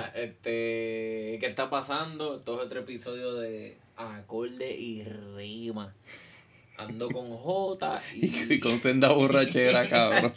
[0.00, 2.38] Mira, este, ¿qué está pasando?
[2.38, 5.94] Esto es otro episodio de acorde y rima.
[6.78, 10.32] Ando con J y, Y con senda borrachera, cabrón.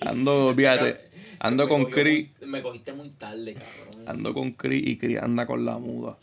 [0.00, 1.10] Ando, olvídate.
[1.38, 2.32] Ando con cogió Cri.
[2.42, 4.08] Me cogiste muy tarde, cabrón.
[4.08, 6.18] Ando con Cri y Cri anda con la muda.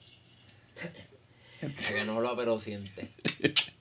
[1.60, 3.10] Porque no habla, pero siente.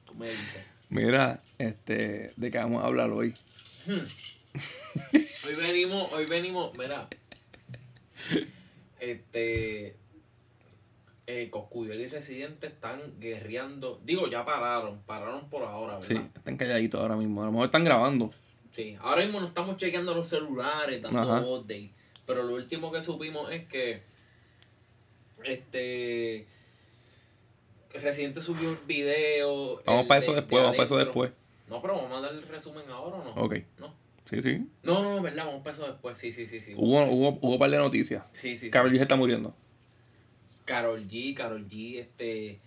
[0.07, 0.65] Tú me dices.
[0.89, 3.35] Mira, este, ¿de qué vamos a hablar hoy?
[3.87, 7.09] Hoy venimos, hoy venimos, mira.
[9.01, 9.97] Este.
[11.27, 14.01] Eh, Coscuyuela y Residente están guerreando.
[14.05, 15.01] Digo, ya pararon.
[15.07, 16.09] Pararon por ahora, ¿verdad?
[16.09, 17.43] Sí, están calladitos ahora mismo.
[17.43, 18.31] A lo mejor están grabando.
[18.73, 21.41] Sí, ahora mismo no estamos chequeando los celulares, dando Ajá.
[21.41, 21.93] update.
[22.27, 24.03] Pero lo último que supimos es que.
[25.45, 26.47] Este.
[27.95, 29.83] Residente subió un video.
[29.85, 31.33] Vamos el para eso de- después, de vamos para eso después.
[31.69, 33.31] No, pero vamos a dar el resumen ahora o no.
[33.43, 33.55] Ok.
[33.79, 33.95] No.
[34.31, 34.67] Sí, sí.
[34.85, 36.17] No, no, verdad, vamos para eso después.
[36.17, 36.73] Sí, sí, sí, sí.
[36.77, 38.23] Hubo, hubo, hubo un par de noticias.
[38.33, 38.71] Sí, sí, sí.
[38.71, 39.55] Carol G se está muriendo.
[40.65, 42.61] Carol G, Carol G, este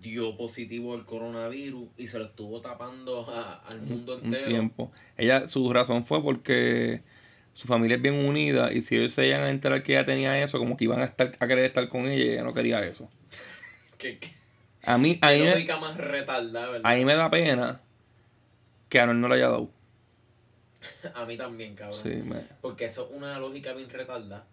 [0.00, 4.46] dio positivo al coronavirus y se lo estuvo tapando a- al mundo Un entero.
[4.46, 4.90] tiempo.
[5.16, 7.02] Ella, su razón fue porque
[7.54, 10.42] su familia es bien unida y si ellos se iban a enterar que ella tenía
[10.42, 12.84] eso, como que iban a estar a querer estar con ella y ella no quería
[12.84, 13.08] eso.
[13.98, 14.32] Que, que-
[14.82, 16.90] A mí, a mí, qué me- más retardada, ¿verdad?
[16.90, 17.80] a mí me da pena
[18.88, 19.70] que a no le haya dado.
[21.14, 22.00] A mí también, cabrón.
[22.02, 24.46] Sí, me- Porque eso es una lógica bien retardada.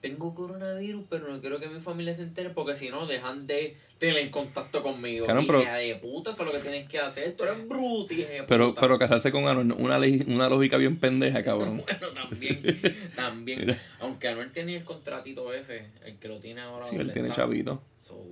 [0.00, 3.76] Tengo coronavirus, pero no quiero que mi familia se entere porque si no dejan de
[3.98, 5.26] tener contacto conmigo.
[5.26, 7.36] Cabrón, pero- Hija de puta, eso es lo que tienes que hacer.
[7.36, 8.80] Tú eres bruto, hija de Pero, puta.
[8.80, 11.82] pero casarse con Anuel, una, una lógica bien pendeja, cabrón.
[11.84, 12.62] Bueno, también,
[13.14, 13.60] también.
[13.60, 13.78] Mira.
[14.00, 16.86] Aunque Anuel tenía el contratito ese, el que lo tiene ahora.
[16.86, 17.42] Sí, él tiene está.
[17.42, 17.82] chavito.
[17.96, 18.24] So,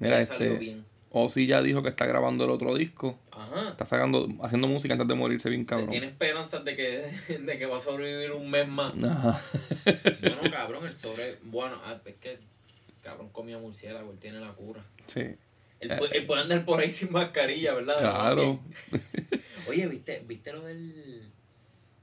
[0.00, 0.84] Mira, este, bien.
[1.10, 3.18] Ozzy ya dijo que está grabando el otro disco.
[3.30, 3.70] Ajá.
[3.70, 5.88] Está sacando, haciendo música antes de morirse bien cabrón.
[5.88, 8.92] Tiene esperanzas de que, de que va a sobrevivir un mes más.
[9.02, 9.42] Ajá.
[10.20, 11.38] Bueno, cabrón, el sobre.
[11.42, 12.38] Bueno, ah, es que.
[13.02, 14.84] Cabrón comía murciélago, él tiene la cura.
[15.06, 15.20] Sí.
[15.80, 17.98] Él, él puede andar por ahí sin mascarilla, ¿verdad?
[17.98, 18.60] Claro.
[19.68, 21.30] Oye, ¿viste, ¿viste lo del.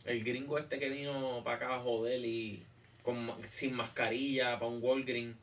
[0.05, 2.63] El gringo este que vino para acá a joder y.
[3.03, 5.35] Con, sin mascarilla para un Walgreen.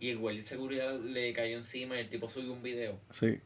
[0.00, 2.98] Y el guardia de seguridad le cayó encima y el tipo subió un video.
[3.12, 3.38] Sí.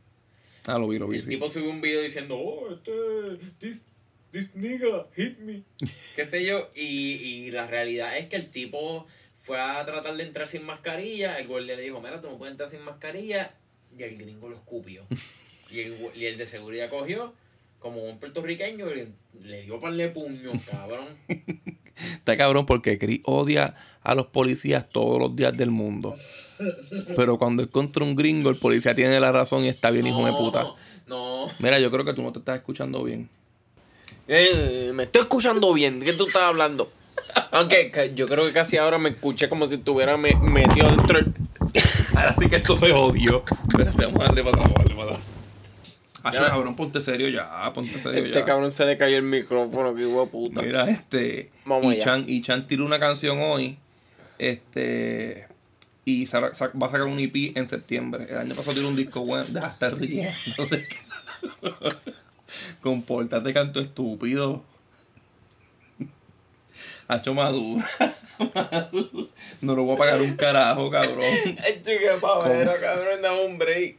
[0.66, 1.18] Ah, lo vi, lo vi.
[1.18, 1.28] El sí.
[1.28, 3.84] tipo subió un video diciendo, oh, este, this,
[4.30, 5.64] this nigga hit me.
[6.16, 6.70] Qué sé yo.
[6.74, 9.06] Y, y la realidad es que el tipo
[9.36, 11.38] fue a tratar de entrar sin mascarilla.
[11.38, 13.52] El guardia le dijo, mira, tú no puedes entrar sin mascarilla.
[13.98, 15.06] Y el gringo lo escupió.
[15.70, 17.34] Y el, y el de seguridad cogió,
[17.80, 19.08] como un puertorriqueño, y le,
[19.42, 21.08] le dio par de puños, cabrón.
[21.96, 26.16] Está cabrón porque Chris odia a los policías todos los días del mundo.
[27.16, 30.24] Pero cuando es contra un gringo, el policía tiene la razón y está bien, hijo
[30.24, 30.64] de puta.
[31.06, 31.48] No.
[31.58, 33.28] Mira, yo creo que tú no te estás escuchando bien.
[34.28, 36.00] Eh, me estoy escuchando bien.
[36.00, 36.90] ¿De qué tú estás hablando?
[37.50, 41.32] Aunque yo creo que casi ahora me escuché como si estuviera me- metido dentro del...
[42.14, 43.42] Ahora sí que esto se odió.
[43.68, 45.22] Espérate, vamos a darle para atrás, vamos a darle para atrás.
[46.22, 46.46] Acho, Ya.
[46.48, 48.44] cabrón, ponte serio ya, ponte serio Este ya.
[48.46, 50.62] cabrón se le cayó el micrófono, que hijo de puta.
[50.62, 51.50] Mira, este.
[51.66, 52.00] Vamos y.
[52.00, 53.76] Chan, y Chan tiró una canción hoy.
[54.38, 55.46] Este.
[56.04, 58.26] Y va a sacar un EP en septiembre.
[58.28, 59.44] El año pasado tiró un disco bueno.
[59.48, 60.30] Deja de estar riendo.
[60.58, 60.96] No sé qué.
[62.80, 64.62] Compórtate, canto estúpido.
[67.08, 67.88] Hacho madura.
[68.38, 69.28] Madura.
[69.60, 71.24] No lo voy a pagar un carajo, cabrón.
[71.82, 73.96] Chica, pavera, cabrón, dame un break.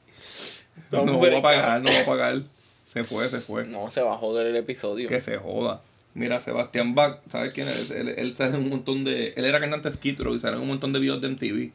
[0.91, 2.41] Dame No un voy a pagar, no voy a pagar.
[2.85, 3.65] Se fue, se fue.
[3.65, 5.09] No, se va a joder el episodio.
[5.09, 5.81] Que se joda.
[6.13, 7.91] Mira, Sebastián Bach, ¿sabes quién es?
[7.91, 9.33] Él, él sale en un montón de.
[9.35, 11.71] Él era cantante Skid Row y sale en un montón de videos de MTV.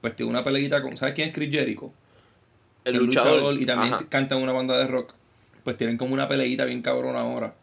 [0.00, 0.96] Pues tiene una peleita con.
[0.96, 1.92] ¿Sabes quién es Chris Jericho?
[2.84, 3.60] el luchador.
[3.60, 4.04] y también Ajá.
[4.08, 5.12] canta en una banda de rock.
[5.64, 7.54] Pues tienen como una peleita bien cabrona ahora.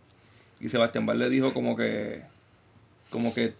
[0.60, 2.22] Y Sebastián Bach le dijo como que.
[3.10, 3.54] Como que.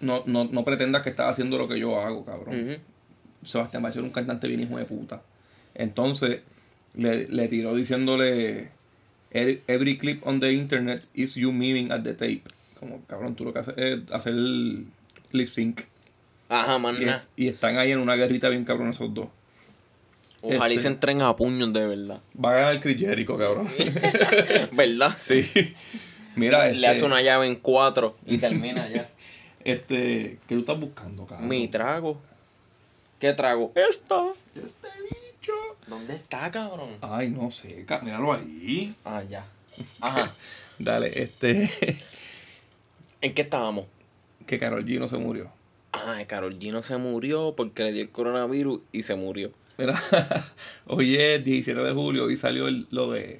[0.00, 2.78] No, no, no pretendas que estás haciendo lo que yo hago, cabrón.
[3.44, 5.22] Sebastián Bach era un cantante bien hijo de puta.
[5.74, 6.40] Entonces,
[6.94, 8.68] le, le tiró diciéndole,
[9.32, 12.42] "Every- clip on the internet is you miming at the tape.
[12.78, 14.86] Como, cabrón, tú lo que haces es hacer el
[15.32, 15.80] lip sync.
[16.48, 17.22] Ajá, Y, man.
[17.36, 19.28] y están ahí en una guerrita bien cabrón esos dos.
[20.40, 22.20] Ojalá y este- se entren a puños de verdad.
[22.42, 23.68] Va a ganar Chris Jericho, cabrón.
[24.72, 25.14] ¿Verdad?
[25.24, 25.74] sí.
[26.36, 29.08] Mira, Le este, hace una llave en cuatro y termina ya.
[29.64, 31.48] este, ¿qué tú estás buscando, cabrón?
[31.48, 32.20] Mi trago.
[33.18, 33.72] ¿Qué trago?
[33.74, 34.26] Esta.
[34.54, 35.52] Este bicho.
[35.88, 36.90] ¿Dónde está, cabrón?
[37.00, 38.94] Ay, no sé, míralo ahí.
[39.04, 39.44] Ah, ya.
[40.00, 40.32] Ajá.
[40.78, 41.68] Dale, este,
[43.20, 43.86] ¿En qué estábamos?
[44.46, 45.50] Que Carol G no se murió.
[46.06, 49.50] Ah, Carol G no se murió porque le dio el coronavirus y se murió.
[49.78, 50.00] Mira,
[50.86, 53.38] hoy es 17 de julio y salió el- lo de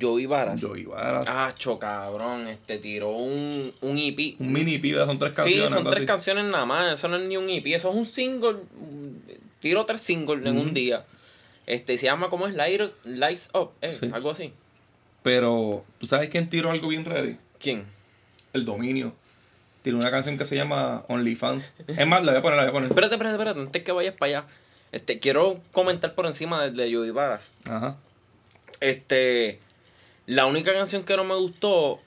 [0.00, 0.60] Joey Varas.
[0.62, 1.24] Joey Varas.
[1.28, 4.36] Ah, cabrón, este tiró un, un EP.
[4.40, 5.68] Un mini pibe, son tres Sí, canciones.
[5.70, 6.06] son algo tres así.
[6.06, 8.56] canciones nada más, eso no es ni un EP, eso es un single.
[9.60, 11.04] Tiro tres singles en un día.
[11.66, 14.10] Este se llama como es Lights, Lights Up, eh, Sí.
[14.12, 14.52] algo así.
[15.22, 17.36] Pero, ¿tú sabes quién tiró algo bien ready?
[17.60, 17.84] ¿Quién?
[18.52, 19.12] El dominio.
[19.82, 21.74] Tiró una canción que se llama OnlyFans.
[21.86, 22.88] Es más, la voy a poner, la voy a poner.
[22.90, 24.46] Espérate, espérate, espérate, antes que vayas para allá.
[24.92, 27.50] Este, quiero comentar por encima del de Joey Varas.
[27.64, 27.96] Ajá.
[28.80, 29.58] Este,
[30.26, 32.00] la única canción que no me gustó,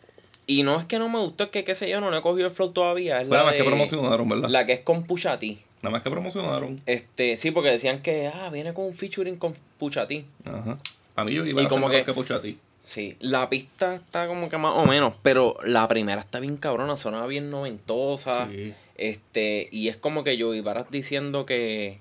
[0.47, 2.21] y no es que no me gustó, es que qué sé yo, no le he
[2.21, 3.21] cogido el flow todavía.
[3.21, 4.49] Es la la más que de- promocionaron, ¿verdad?
[4.49, 5.59] La que es con Puchati.
[5.81, 6.79] Nada más que promocionaron.
[6.85, 10.25] Este, sí, porque decían que, ah, viene con un featuring con Puchati.
[10.45, 10.77] Ajá.
[11.15, 12.57] A mí yo iba a como que- que pucha a ti.
[12.83, 16.97] Sí, la pista está como que más o menos, pero la primera está bien cabrona,
[16.97, 18.49] sonaba bien noventosa.
[18.51, 18.73] Sí.
[18.97, 21.99] Este, y es como que Joey Baras diciendo que.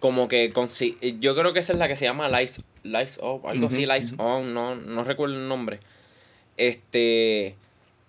[0.00, 0.52] Como que.
[1.20, 4.14] Yo creo que esa es la que se llama Lights, Lights Up, algo así, Lights
[4.18, 5.78] On, no, no recuerdo el nombre.
[6.56, 7.54] Este.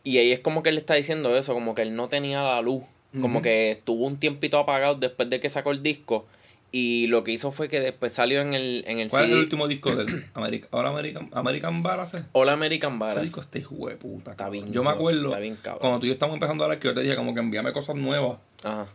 [0.03, 2.61] Y ahí es como que él está diciendo eso, como que él no tenía la
[2.61, 2.83] luz.
[3.21, 6.25] Como que estuvo un tiempito apagado después de que sacó el disco.
[6.71, 9.37] Y lo que hizo fue que después salió en el, en el ¿Cuál es el
[9.37, 10.25] último disco de él?
[10.33, 12.13] America, ahora American, American Baras.
[12.15, 12.23] ¿eh?
[12.33, 13.21] All American Ese Baras.
[13.21, 14.31] disco está hijo de puta.
[14.31, 15.79] Está bien Yo me acuerdo está bien cabrón.
[15.79, 17.71] cuando tú y yo estamos empezando a hablar que yo te dije como que envíame
[17.71, 18.39] cosas nuevas.
[18.63, 18.87] Ajá.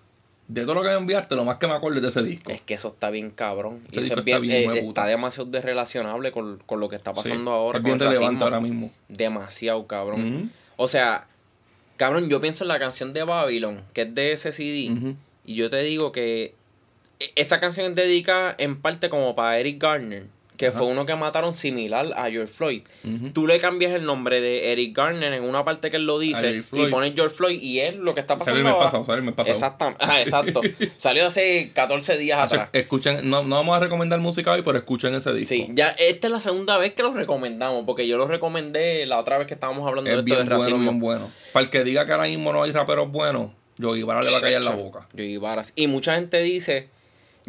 [0.48, 2.50] De todo lo que me enviaste, lo más que me acuerdo es de ese disco.
[2.50, 3.80] Es que eso está bien cabrón.
[3.92, 6.80] Ese Y eso disco es bien, está bien, eh, de está demasiado desrelacionable con, con
[6.80, 7.78] lo que está pasando Sí, ahora.
[7.78, 8.44] Es con bien relevante racismo.
[8.44, 8.92] ahora mismo.
[9.08, 10.50] Demasiado, cabrón.
[10.76, 11.28] O sea,
[11.96, 15.14] cabrón, yo pienso en la canción de Babylon, que es de ese CD.
[15.46, 16.52] Y yo te digo que
[17.36, 20.26] esa canción es dedicada en parte como para Eric Garner,
[20.56, 22.82] que fue uno que mataron similar a George Floyd.
[23.02, 23.30] Ujú.
[23.30, 26.62] Tú le cambias el nombre de Eric Garner en una parte que él lo dice
[26.72, 28.90] y pones George Floyd y es lo que está pasando ahora.
[28.90, 29.54] pasado, mes pasado.
[29.54, 30.04] Exactamente.
[30.06, 30.60] Ah, exacto.
[30.98, 32.68] Salió hace 14 días atrás.
[32.74, 35.48] Escuchen, no, no vamos a recomendar música hoy, pero escuchen ese disco.
[35.48, 39.18] Sí, ya esta es la segunda vez que lo recomendamos, porque yo lo recomendé la
[39.18, 40.78] otra vez que estábamos hablando es de esto de bueno, racismo.
[40.78, 41.30] bien bueno.
[41.54, 44.36] Para el que diga que ahora mismo no hay raperos buenos, yo Ibarra le va
[44.36, 45.08] a callar la boca.
[45.12, 45.72] Joey Varas.
[45.74, 46.90] Y mucha gente dice,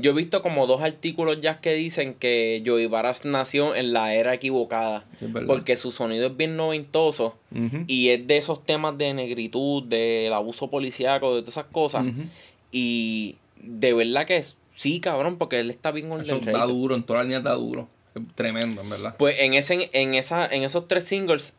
[0.01, 4.13] yo he visto como dos artículos ya que dicen que Joey Varas nació en la
[4.13, 7.86] era equivocada, Es porque su sonido es bien noventoso Ujú.
[7.88, 12.06] y es de esos temas de negritud, del abuso policíaco, de todas esas cosas.
[12.06, 12.24] Ujú.
[12.71, 17.21] Y de verdad que sí, cabrón, porque él está bien el da duro, en todas
[17.21, 17.88] las líneas da duro.
[18.15, 19.15] Es tremendo, en verdad.
[19.18, 21.57] Pues en ese en esa en esos tres singles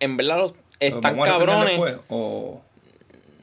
[0.00, 1.70] en verdad los están ¿Vamos a reseñar cabrones.
[1.70, 1.96] después?
[2.08, 2.62] O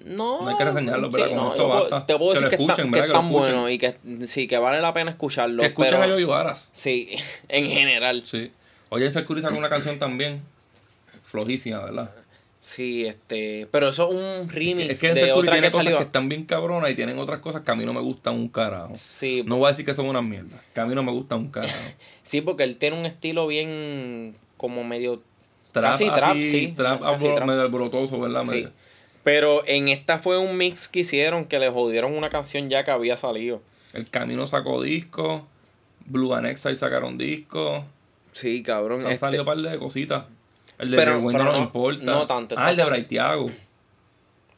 [0.10, 1.28] No, No hay que reseñarlos, ¿verdad?
[1.28, 2.06] sí, Con no, esto basta.
[2.06, 3.30] te puedo decir que, escuchen, que están escuchen.
[3.32, 3.96] buenos y que
[4.26, 5.62] sí, que vale la pena escucharlos.
[5.62, 6.70] que escuchen pero, a Varas.
[6.72, 7.10] Sí,
[7.48, 8.24] en general.
[8.26, 8.52] Sí.
[8.90, 10.42] Oye, Ansel Curry sacó una canción también.
[11.26, 12.12] Flojísima, ¿verdad?
[12.58, 13.68] Sí, este.
[13.72, 15.98] Pero eso es un remix Es que de otra tiene que cosas salió.
[16.00, 18.50] que están bien cabronas y tienen otras cosas que a mí no me gustan un
[18.50, 18.92] carajo.
[18.96, 20.60] Sí, No voy a decir que son unas mierdas.
[20.74, 21.74] Que a mí no me gustan un carajo.
[22.24, 25.22] sí, porque él tiene un estilo bien como medio.
[25.72, 26.74] Trap Casi así, trap, sí.
[26.76, 27.48] Trap, Casi alboro- trap.
[27.48, 28.42] medio alborotoso, ¿verdad?
[28.44, 28.50] Sí.
[28.50, 28.72] Medio-
[29.24, 32.92] Pero en esta fue un mix que hicieron que le jodieron una canción ya que
[32.92, 33.62] había salido.
[33.94, 35.46] El Camino sacó disco.
[36.06, 37.84] Blue Anexa y sacaron disco.
[38.32, 39.02] Sí, cabrón.
[39.04, 40.26] Este- salido un par de cositas.
[40.78, 42.04] El de Pero- pero no no- importa.
[42.06, 43.50] no tanto, Ah, el de Braithiago.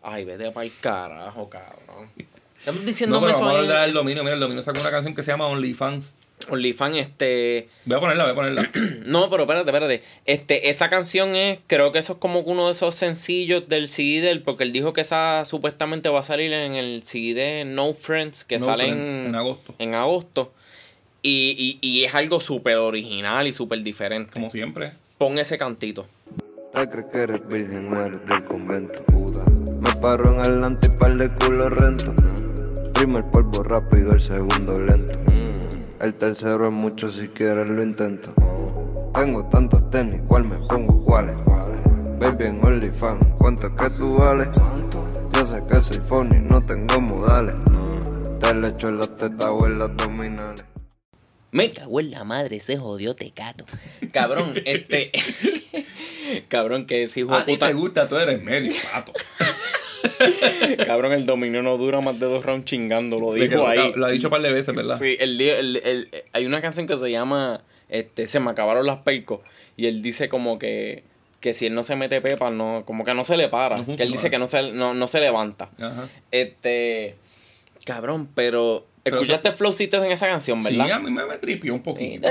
[0.04, 2.10] Ay, vete para el carajo, cabrón.
[2.60, 4.24] Estamos No, diciéndome pero vamos a hablar del dominio.
[4.24, 6.16] Mira, el dominio sacó una canción que se llama OnlyFans.
[6.50, 7.70] OnlyFans, este.
[7.86, 8.72] Voy a ponerla, voy a ponerla.
[9.06, 10.04] No, pero espérate, espérate.
[10.26, 14.22] Este, esa canción es, creo que eso es como uno de esos sencillos del CD
[14.22, 17.66] de él, porque él dijo que esa supuestamente va a salir en el CD de
[17.66, 19.76] No Friends, que No sale Friends, en, en agosto.
[19.80, 20.54] en agosto.
[21.24, 24.32] Y, y, y es algo súper original y súper diferente.
[24.34, 24.94] Como siempre.
[25.18, 26.08] Pon ese cantito.
[26.74, 29.04] Te crees que eres virgen, eres del convento.
[29.06, 29.44] Puta.
[29.82, 32.14] Me paro en adelante y par de culo rento.
[32.94, 35.14] Primer polvo rápido, el segundo lento.
[36.02, 38.34] El tercero es mucho si quieres lo intento.
[39.14, 41.04] Tengo tantos tenis, ¿cuál me pongo?
[41.06, 41.36] ¿Cuáles?
[42.18, 44.48] Baby en OnlyFans, ¿cuánto es que tú vales?
[45.34, 47.54] Yo sé que soy funny, no tengo modales.
[48.40, 50.66] Te le echo en las tetas o en las abdominales.
[51.52, 53.66] Me cago en la madre, ese jodió tecato.
[54.12, 55.12] Cabrón, este.
[56.48, 57.68] cabrón, que ese hijo de A ti puta.
[57.68, 59.14] te gusta, tú eres medio pato.
[60.86, 63.92] Cabrón, el dominio no dura más de dos rounds chingando, lo dijo ahí.
[63.96, 64.98] Lo ha dicho un par de veces, ¿verdad?
[64.98, 69.00] Sí, el, el, el, hay una canción que se llama este, Se me acabaron las
[69.00, 69.42] percos.
[69.78, 71.04] Y él dice como que,
[71.40, 73.84] que si él no se mete pepa, no, como que no se le para.
[73.84, 75.70] Que él dice que no se, no, no se levanta.
[75.80, 76.08] Ajá.
[76.32, 77.16] Este.
[77.86, 80.86] Cabrón, pero Escuchaste o en esa canción, ¿verdad?
[80.86, 82.28] Sí, a mí me, me tripió un poquito.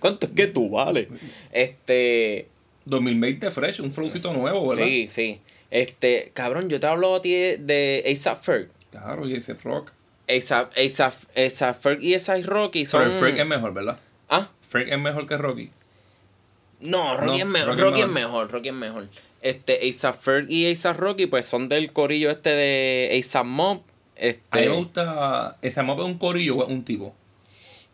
[0.00, 1.08] ¿Cuánto es que tú vales?
[1.52, 2.48] Este.
[2.86, 4.84] 2020 fresh, un flowcito nuevo, ¿verdad?
[4.84, 5.40] Sí, sí.
[5.70, 8.68] Este, cabrón, yo te hablo a ti de, de ASAP Ferg.
[8.90, 9.90] Claro, y ese rock.
[10.28, 13.04] ASAP, ASAP, ASAP Ferg y ASAP Rocky son...
[13.04, 13.98] Pero Ferg es mejor, ¿verdad?
[14.28, 14.50] ¿Ah?
[14.68, 15.70] Ferg es mejor que Rocky.
[16.80, 17.68] No, Rocky No, es mejor.
[17.70, 19.08] Rocky Rocky, es es mejor, Rocky es mejor.
[19.42, 23.82] Este, ASAP Ferg y ASAP Rocky, pues son del corillo este de ASAP Mob.
[24.16, 25.58] Este, A mí me gusta.
[25.62, 27.14] Ese mapa es un corillo o es un tipo.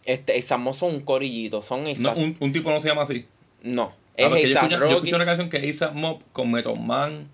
[0.04, 2.16] este, ASAP Mob son un corillito, son No, ASAP.
[2.16, 3.26] un, un tipo no se llama así.
[3.62, 6.76] No, es porque yo, escuché, yo escuché una canción que es ASAP Mob con Method
[6.76, 7.28] Man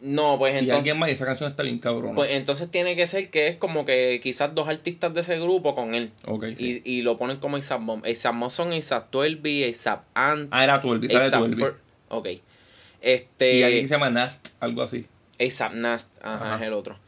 [0.00, 0.78] No, pues y entonces.
[0.80, 2.14] alguien más y esa canción está bien cabrona.
[2.14, 5.74] Pues entonces tiene que ser que es como que quizás dos artistas de ese grupo
[5.74, 6.12] con él.
[6.26, 6.82] ok, sí.
[6.84, 8.04] Y, y lo ponen como ASAP Mob.
[8.04, 10.48] ASAP Mob son ASAP 12, ASAP Ant.
[10.52, 11.56] Ah, era Twelve, sale Twelve.
[11.56, 11.74] Fer-
[12.10, 12.28] Ok.
[13.00, 13.56] Este.
[13.58, 15.06] Y alguien que se llama Nast, algo así.
[15.40, 16.56] ASAP Nast, ajá, Ajá.
[16.56, 16.98] es el otro.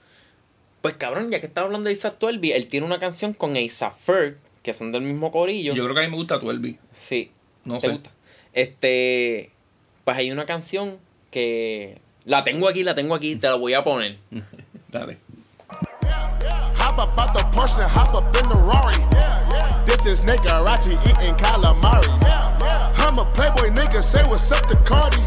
[0.80, 3.94] Pues cabrón, ya que estaba hablando de ASAP 12, él tiene una canción con ASAP
[3.98, 5.74] Ferg, que son del mismo corillo.
[5.74, 6.78] Yo creo que a mí me gusta Twelve.
[6.92, 7.30] Sí.
[7.64, 7.92] No ¿Te sé.
[7.92, 8.10] gusta?
[8.56, 9.52] Este.
[10.04, 10.98] Pues hay una canción
[11.30, 12.00] que.
[12.24, 14.16] La tengo aquí, la tengo aquí, te la voy a poner.
[14.90, 15.18] Dale.
[16.78, 18.96] Hop up out the Porsche and hop up in the Rari.
[19.86, 22.08] This is nigga Rachi eating calamari.
[22.98, 25.20] I'm a playboy nigga, say what's up to Cardi.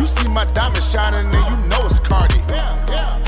[0.00, 2.40] You see my diamond shining and you know it's Cardi.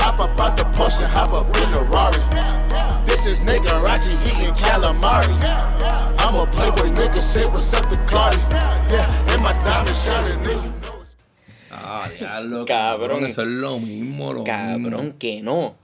[0.01, 2.96] Hop up out the Porsche and hop up in the Rari.
[3.17, 5.33] This is nigga Rachi eating calamari.
[6.21, 8.37] I'm a playboy nigga, say what's up to Cardi.
[8.93, 11.15] Yeah, and my diamond shining it's
[11.71, 12.65] Ah, diablo.
[12.65, 13.25] Cabrón.
[13.25, 15.17] Eso es lo mismo, lo Cabrón, mismo.
[15.17, 15.75] que no.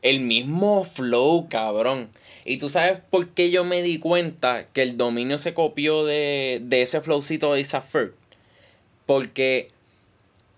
[0.00, 2.08] El mismo flow, cabrón.
[2.46, 6.60] Y tú sabes por qué yo me di cuenta que el dominio se copió de,
[6.64, 8.14] de ese flowcito de ASAP Ferg.
[9.04, 9.68] Porque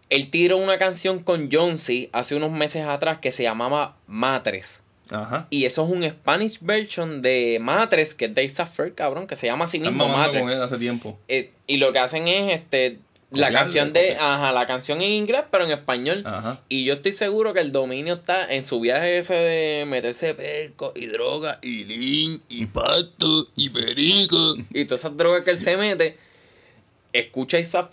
[0.09, 4.85] él tiró una canción con Jonesy hace unos meses atrás que se llamaba Matres.
[5.13, 5.47] Ajá.
[5.51, 9.37] Y eso es un Spanish version de Matres, que es de ASAP Ferg, cabrón, que
[9.37, 10.59] se llama así mismo mamando con Matres.
[10.59, 11.19] él hace tiempo.
[11.29, 12.99] Eh, y lo que hacen es este
[13.31, 16.61] la Copiarle, canción de ajá la canción en inglés pero en español Ajá.
[16.69, 20.93] y yo estoy seguro que el dominio está en su viaje ese de meterse perco
[20.95, 24.37] y droga y lean y pasto y perico
[24.75, 26.19] y todas esas drogas que él se mete
[27.15, 27.91] escucha a Isaac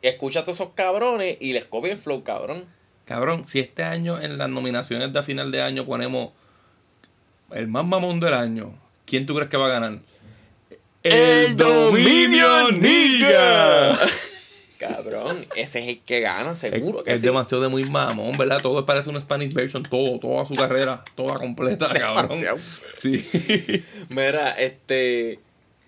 [0.00, 2.64] escucha a todos esos cabrones y les copia el flow cabrón
[3.08, 6.30] Cabrón, si este año en las nominaciones de final de año ponemos
[7.52, 8.72] el más mamón del año,
[9.06, 9.98] ¿quién tú crees que va a ganar?
[11.02, 12.46] ¡El Dominio
[14.78, 18.38] cabrón ese es el que gana seguro es, que es sí demasiado de muy mamón,
[18.38, 18.60] ¿verdad?
[18.62, 22.28] Todo parece una Spanish version, todo, toda su carrera, toda completa, cabrón.
[22.28, 22.58] Demasiado.
[22.96, 23.26] Sí.
[24.08, 25.40] Mira, este.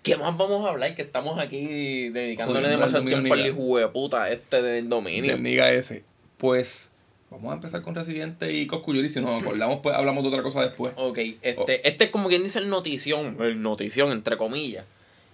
[0.03, 0.95] ¿Qué más vamos a hablar?
[0.95, 5.31] Que estamos aquí dedicándole Jodiendo demasiado tiempo al hijo de puta este del dominio.
[5.31, 6.03] Del niga ese.
[6.37, 6.90] Pues,
[7.31, 9.09] vamos a empezar con Residente y Coscuyuri.
[9.09, 10.93] Si nos acordamos, pues hablamos de otra cosa después.
[10.97, 11.65] Ok, este, Oh.
[11.83, 13.37] este es como quien dice el notición.
[13.39, 14.85] El notición, entre comillas.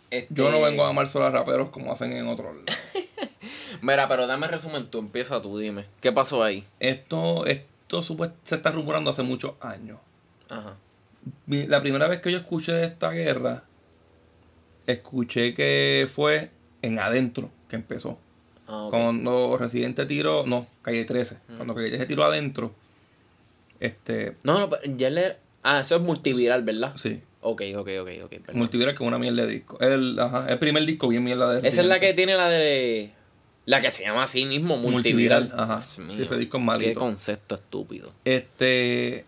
[0.10, 2.82] Este, Yo no vengo a amar solo a raperos como hacen en otros lados.
[3.82, 5.86] Mira, pero dame resumen tú, empieza tú, dime.
[6.00, 6.63] ¿Qué pasó ahí?
[6.80, 9.98] Esto, esto se está rumorando hace muchos años.
[10.50, 10.77] Ajá.
[11.46, 13.63] La primera vez que yo escuché de esta guerra,
[14.86, 16.51] escuché que fue
[16.82, 18.18] en adentro que empezó.
[18.68, 18.92] Ah, ok.
[18.92, 21.38] Cuando Residente tiró, no, calle 13.
[21.56, 22.74] Cuando calle 13 tiró adentro,
[23.80, 25.38] este, No, no, pero ya le.
[25.64, 26.94] Ah, eso es multiviral, ¿verdad?
[26.96, 28.30] sí, Ok, ok, ok, ok.
[28.30, 28.58] perdón.
[28.58, 29.80] Multiviral que es una mierda de disco.
[29.80, 32.16] El, ajá, el primer disco bien mierda de Esa es la que Residente.
[32.16, 33.12] tiene la de.
[33.66, 35.44] La que se llama así mismo, multiviral.
[35.44, 35.76] Multiviral, ajá.
[35.76, 37.00] Dios Sí, ese disco es Qué malito.
[37.00, 38.12] concepto estúpido.
[38.26, 39.26] Este.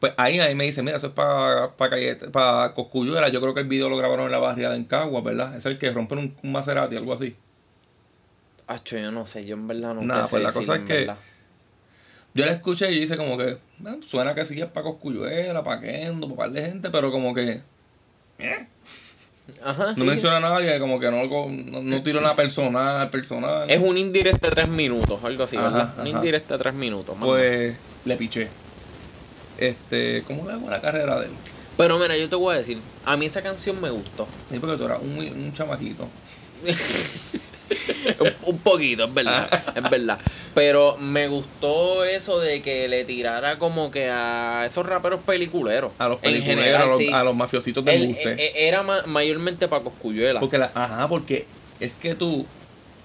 [0.00, 3.28] Pues ahí, ahí me dice, mira, eso es para pa calle, para Coscuyuela.
[3.28, 5.56] Yo creo que el video lo grabaron en la barriada en Cagua, ¿verdad?
[5.56, 7.36] Es el que rompen un, un Maserati, algo así.
[8.66, 11.16] Acho, yo no sé, yo en verdad no Nada, pues la cosa es que- verdad.
[12.34, 15.80] Yo la escuché y dice como que, "Eh, suena que sí es para Coscuyuela, para
[15.82, 17.60] Kendo, para par de gente, pero como que
[19.62, 20.02] Ajá, no sí.
[20.04, 23.70] menciona a nadie, como que no, no, no tira una personal, personal.
[23.70, 25.98] Es un indirecto de tres minutos, algo así, Ajá, ¿verdad?
[26.00, 27.16] Un indirecto de tres minutos.
[27.18, 27.76] más Pues
[28.06, 28.48] le piché.
[29.58, 31.32] Este, ¿cómo le hago la carrera de él?
[31.76, 34.26] Pero mira, yo te voy a decir, a mí esa canción me gustó.
[34.50, 36.08] Sí, porque tú eras un, un chamaquito.
[38.20, 40.18] un, un poquito, es verdad, es verdad.
[40.54, 45.92] Pero me gustó eso de que le tirara como que a esos raperos peliculeros.
[45.98, 47.10] A los En peliculeros, general, a, los, sí.
[47.12, 48.30] a los mafiositos de embuste.
[48.32, 50.40] eh, eh, era ma- mayormente para Coscuyuela.
[50.40, 51.46] Porque la, ajá, porque
[51.80, 52.46] es que tú,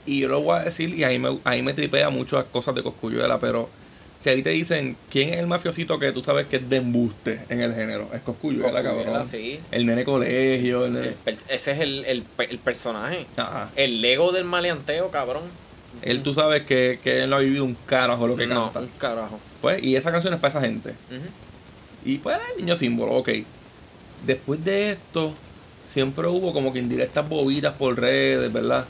[0.05, 2.83] y yo lo voy a decir, y ahí me, ahí me tripea muchas cosas de
[2.83, 3.69] Coscuyuela, pero
[4.17, 7.41] si ahí te dicen quién es el mafiosito que tú sabes que es de embuste
[7.49, 9.25] en el género, es Coscuyuela, Cosculluela, cabrón.
[9.25, 9.59] sí.
[9.71, 11.13] El nene colegio, el nene.
[11.25, 13.25] El ese es el, el, el personaje.
[13.37, 13.69] Ajá.
[13.75, 15.43] El Lego del maleanteo, cabrón.
[16.01, 18.79] Él tú sabes que, que él no ha vivido un carajo lo que no, canta.
[18.81, 19.39] un carajo.
[19.61, 20.89] Pues, y esa canción es para esa gente.
[20.89, 21.25] Ujú.
[22.05, 23.29] Y pues el niño símbolo, ok.
[24.25, 25.33] Después de esto,
[25.87, 28.85] siempre hubo como que indirectas bobitas por redes, ¿verdad?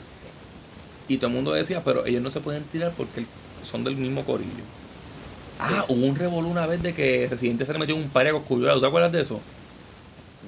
[1.06, 3.24] Y todo el mundo decía, pero ellos no se pueden tirar porque
[3.64, 4.64] son del mismo corillo.
[5.58, 8.26] Ah, hubo un revolú una vez de que Residente se le metió en un par
[8.26, 8.74] a Coscuyuela.
[8.74, 9.40] ¿Tú te acuerdas de eso?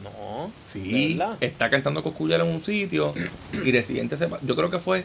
[0.04, 0.50] No.
[0.66, 3.12] Sí, está cantando Coscuyuela en un sitio
[3.64, 4.28] y Residente se...
[4.42, 5.04] Yo creo que fue...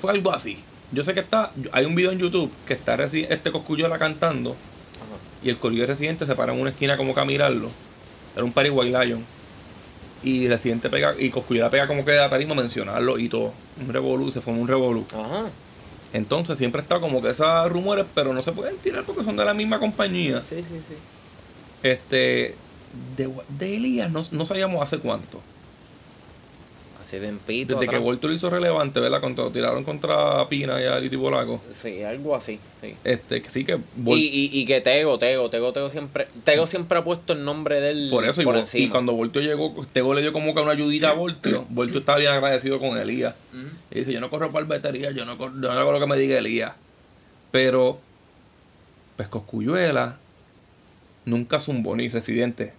[0.00, 0.58] Fue algo así.
[0.92, 1.52] Yo sé que está...
[1.72, 5.44] Hay un video en YouTube que está este Coscuyuela cantando Ajá.
[5.44, 7.70] y el corillo de Residente se para en una esquina como que a mirarlo.
[8.34, 9.24] Era un White Lion.
[10.24, 11.14] Y Residente pega...
[11.18, 13.52] Y Coscuyuela pega como que de la tarima a mencionarlo y todo.
[13.80, 15.06] Un revolú, se formó un revolú.
[15.12, 15.44] Ajá.
[16.14, 19.44] Entonces siempre está como que esos rumores, pero no se pueden tirar porque son de
[19.44, 20.40] la misma compañía.
[20.42, 20.94] Sí, sí, sí.
[21.82, 22.54] Este...
[23.16, 25.40] De, de Elías no, no sabíamos hace cuánto.
[27.02, 27.74] Hace tempito.
[27.74, 28.02] Desde que atrás.
[28.02, 29.20] Volto lo hizo relevante, ¿verdad?
[29.20, 31.60] Cuando lo tiraron contra Pina y a Liti Bolaco.
[31.70, 32.94] Sí, algo así, sí.
[33.04, 36.66] Este, que sí que Vol- Y, y, y que Tego, Tego, Tego, Tego siempre, Tego
[36.66, 38.84] siempre ha puesto el nombre del por eso y, por encima.
[38.86, 41.66] y cuando Voltio llegó, Tego le dio como que una ayudita a Voltio.
[41.68, 43.34] Voltio estaba bien agradecido con Elías.
[43.52, 43.66] Ujú.
[43.94, 46.06] Y dice, yo no corro para batería, yo no, corro, yo no hago lo que
[46.06, 46.72] me diga Elías.
[47.52, 48.00] Pero,
[49.16, 50.18] pues Coscuyuela
[51.24, 52.72] nunca zumbó ni Residente.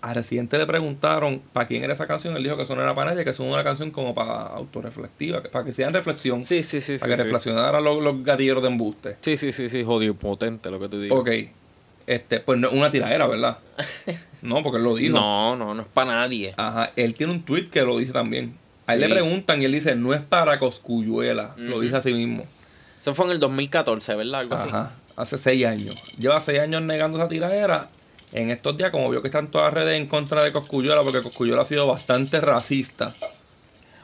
[0.00, 2.36] A Residente le preguntaron para quién era esa canción.
[2.36, 4.42] Él dijo que eso no era para nadie, que eso era una canción como para
[4.42, 6.44] autorreflectiva, para que sean reflexión.
[6.44, 7.00] Sí, sí, sí, sí.
[7.00, 7.22] para que sí.
[7.24, 9.16] reflexionaran los, los gatilleros de embuste.
[9.22, 11.18] Sí, sí, sí, sí, jodido potente lo que tú dices.
[11.18, 11.30] Ok.
[12.06, 13.58] Este, pues no es una tiradera, ¿verdad?
[14.42, 15.16] No, porque él lo dijo.
[15.16, 16.52] No, no, no es para nadie.
[16.58, 16.90] Ajá.
[16.96, 18.54] Él tiene un tweet que lo dice también.
[18.86, 19.08] A él Sí.
[19.08, 21.54] le preguntan y él dice, no es para Coscuyuela.
[21.56, 22.44] Lo dice así mismo.
[23.00, 24.40] Eso fue en el 2014, ¿verdad?
[24.40, 24.68] Algo así.
[24.68, 24.92] Ajá.
[25.16, 25.94] Hace seis años.
[26.18, 27.88] Lleva seis años negando esa tiradera.
[28.32, 31.22] En estos días, como vio que están todas las redes en contra de Coscuyuela, porque
[31.22, 33.14] Coscuyuela ha sido bastante racista.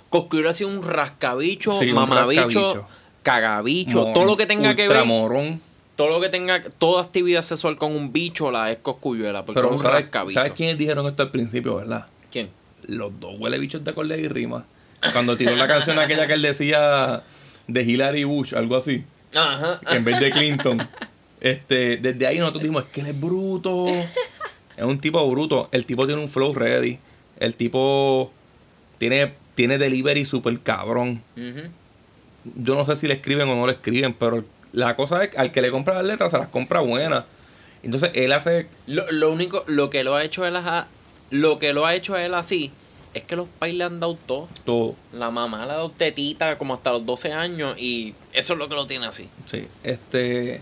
[0.08, 2.86] Coscuyuela ha sido un rascabicho, Sí, un mamabicho, rascabicho.
[3.22, 5.60] cagabicho, todo lo que tenga que ver, ultramorón.
[5.96, 9.68] todo lo que tenga, toda actividad sexual con un bicho la es Coscuyuela, porque Pero
[9.74, 10.34] es un ¿sabes, rascabicho.
[10.34, 12.06] ¿sabes quiénes dijeron esto al principio, verdad?
[12.30, 12.50] ¿Quién?
[12.90, 14.66] Los dos huele bichos de acorde y rima.
[15.12, 17.22] Cuando tiró la canción aquella que él decía
[17.66, 19.80] de Hillary Bush, algo así, Ajá.
[19.90, 20.86] en vez de Clinton.
[21.40, 23.86] Este, desde ahí nosotros dijimos, es que él es bruto.
[23.88, 25.68] Es un tipo bruto.
[25.72, 26.98] El tipo tiene un flow ready.
[27.38, 28.30] El tipo
[28.98, 31.22] tiene, tiene delivery super cabrón.
[32.44, 35.38] Yo no sé si le escriben o no le escriben, pero la cosa es que
[35.38, 37.24] al que le compra las letras se las compra buenas.
[37.82, 40.86] Entonces él hace Lo, lo único, lo que lo ha hecho él ajá,
[41.30, 42.70] lo que lo ha hecho él así,
[43.14, 44.48] es que los pais le han dado todo.
[44.64, 44.94] todo.
[45.12, 48.68] La mamá le ha dado tetita como hasta los 12 años y eso es lo
[48.68, 49.28] que lo tiene así.
[49.46, 50.60] Sí, este.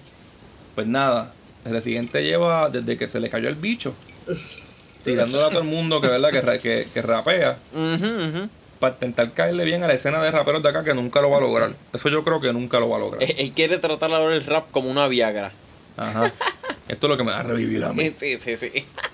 [0.74, 1.32] Pues nada,
[1.64, 3.94] el residente lleva desde que se le cayó el bicho,
[5.04, 6.30] tirándole a todo el mundo que, ¿verdad?
[6.30, 7.58] que, que, que rapea,
[8.78, 11.38] para intentar caerle bien a la escena de raperos de acá que nunca lo va
[11.38, 11.74] a lograr.
[11.92, 13.22] Eso yo creo que nunca lo va a lograr.
[13.22, 15.50] Él, él quiere tratar ahora el rap como una Viagra.
[15.96, 16.32] Ajá.
[16.88, 18.12] Esto es lo que me va a revivir a mí.
[18.16, 18.70] Sí, sí, sí.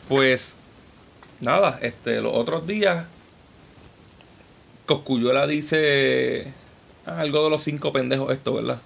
[0.09, 0.55] Pues,
[1.41, 3.07] nada, este, los otros días,
[4.87, 6.47] Coscuyuela dice
[7.07, 8.79] algo de los cinco pendejos, esto, ¿verdad?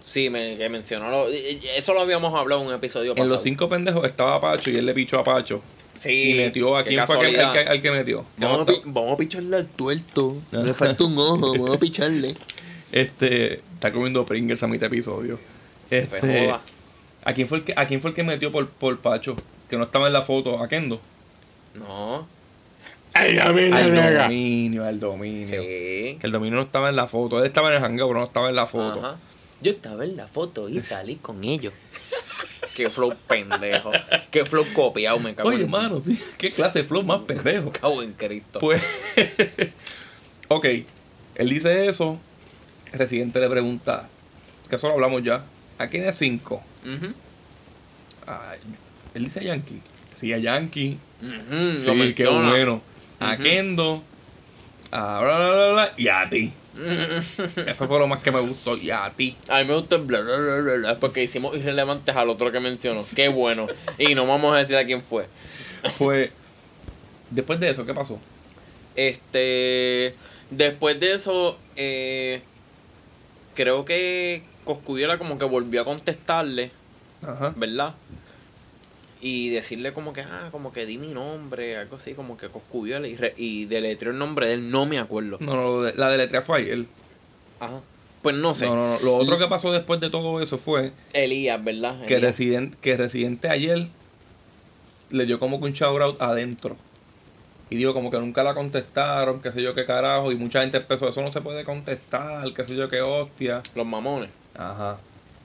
[0.00, 1.10] Sí, me, que mencionó.
[1.10, 3.34] lo- eso lo habíamos hablado en un episodio En pasado.
[3.34, 5.62] los cinco pendejos estaba Pacho y él le pichó a Pacho.
[5.94, 6.30] Sí.
[6.30, 8.24] y metió a quién fue aquel- al, que, al que metió.
[8.38, 10.38] Vamos a, pi- vamos a picharle al tuerto.
[10.50, 12.34] Le falta un ojo, vamos a picharle.
[12.92, 15.38] Este, está comiendo Pringles a mitad de episodio.
[15.88, 16.60] Se Este, joda.
[17.24, 19.34] ¿a quién fue el que, a quién fue el que metió por, por Pacho?
[19.70, 21.00] Que no estaba en la foto, a Kendo.
[21.74, 22.26] No.
[23.14, 25.46] Ay, la Al dominio, al dominio.
[25.46, 25.54] Sí.
[25.56, 27.38] Que el dominio no estaba en la foto.
[27.40, 28.98] Él estaba en el hangout, pero no estaba en la foto.
[28.98, 29.16] Ajá.
[29.60, 31.72] Yo estaba en la foto y salí con ellos.
[32.74, 33.92] Qué flow pendejo.
[34.30, 36.18] Qué flow copiado, me cago Oye, en hermano, sí.
[36.38, 37.70] ¿Qué clase de flow más pendejo?
[37.70, 38.58] cago en Cristo.
[38.60, 38.82] Pues,
[40.48, 40.64] ok,
[41.34, 42.18] él dice eso.
[42.92, 44.08] Residente le pregunta,
[44.68, 45.44] que eso lo hablamos ya.
[45.78, 46.62] ¿A quién es cinco?
[46.84, 47.12] Ujú.
[48.26, 48.54] Ah,
[49.14, 49.80] él dice a Yankee.
[50.14, 50.98] Sí, a Yankee.
[51.20, 52.50] Ujú, Sí, lo qué menciona.
[52.50, 52.82] bueno.
[53.30, 53.36] A.
[53.36, 54.02] Kendo.
[54.90, 56.52] A bla, bla, bla, bla, y a ti.
[57.66, 58.76] Eso fue lo más que me gustó.
[58.76, 59.36] Y a ti.
[59.48, 62.50] A mí me gusta el bla bla bla bla bla porque hicimos irrelevantes al otro
[62.50, 63.04] que mencionó.
[63.14, 63.66] Qué bueno.
[63.98, 65.26] Y no vamos a decir a quién fue.
[65.98, 66.30] Pues,
[67.30, 68.18] después de eso, ¿qué pasó?
[68.96, 70.14] Este.
[70.50, 72.42] Después de eso, eh,
[73.54, 76.70] creo que Coscuyuela como que volvió a contestarle,
[77.22, 77.52] Ajá.
[77.56, 77.94] ¿verdad?
[79.24, 83.06] Y decirle como que, ah, como que di mi nombre, algo así, como que Coscuyuela
[83.06, 85.38] y, re- y deletreó el nombre de él, no me acuerdo.
[85.40, 86.86] No, no, la deletrea fue ayer.
[87.60, 87.80] Ajá.
[88.20, 88.66] Pues no sé.
[88.66, 88.98] No, no, no.
[89.00, 92.04] Lo otro que pasó después de todo eso fue Elías, ¿verdad?
[92.06, 92.32] que Elías.
[92.32, 93.86] Residente, que Residente ayer
[95.10, 96.76] le dio como que un shout out adentro.
[97.70, 100.30] Y dijo como que nunca la contestaron, qué sé yo qué carajo.
[100.32, 103.62] Y mucha gente empezó, eso no se puede contestar, qué sé yo qué hostia.
[103.74, 104.30] Los mamones.
[104.54, 104.98] Ajá.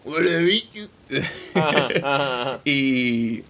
[0.03, 0.87] Huele bicho.
[1.55, 2.61] Ajá, ajá, ajá.
[2.65, 3.43] Y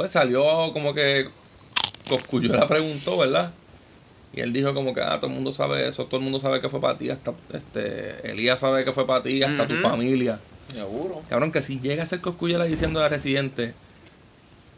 [0.00, 1.28] pues salió como que
[2.08, 3.52] Coscullo la preguntó, ¿verdad?
[4.32, 6.62] Y él dijo como que, ah, todo el mundo sabe eso, todo el mundo sabe
[6.62, 10.40] que fue para ti, hasta este, Elías sabe que fue para ti, hasta tu familia.
[10.72, 11.20] Seguro.
[11.28, 13.74] Cabrón, que si llega a ser Coscuyuela diciendo a la residente,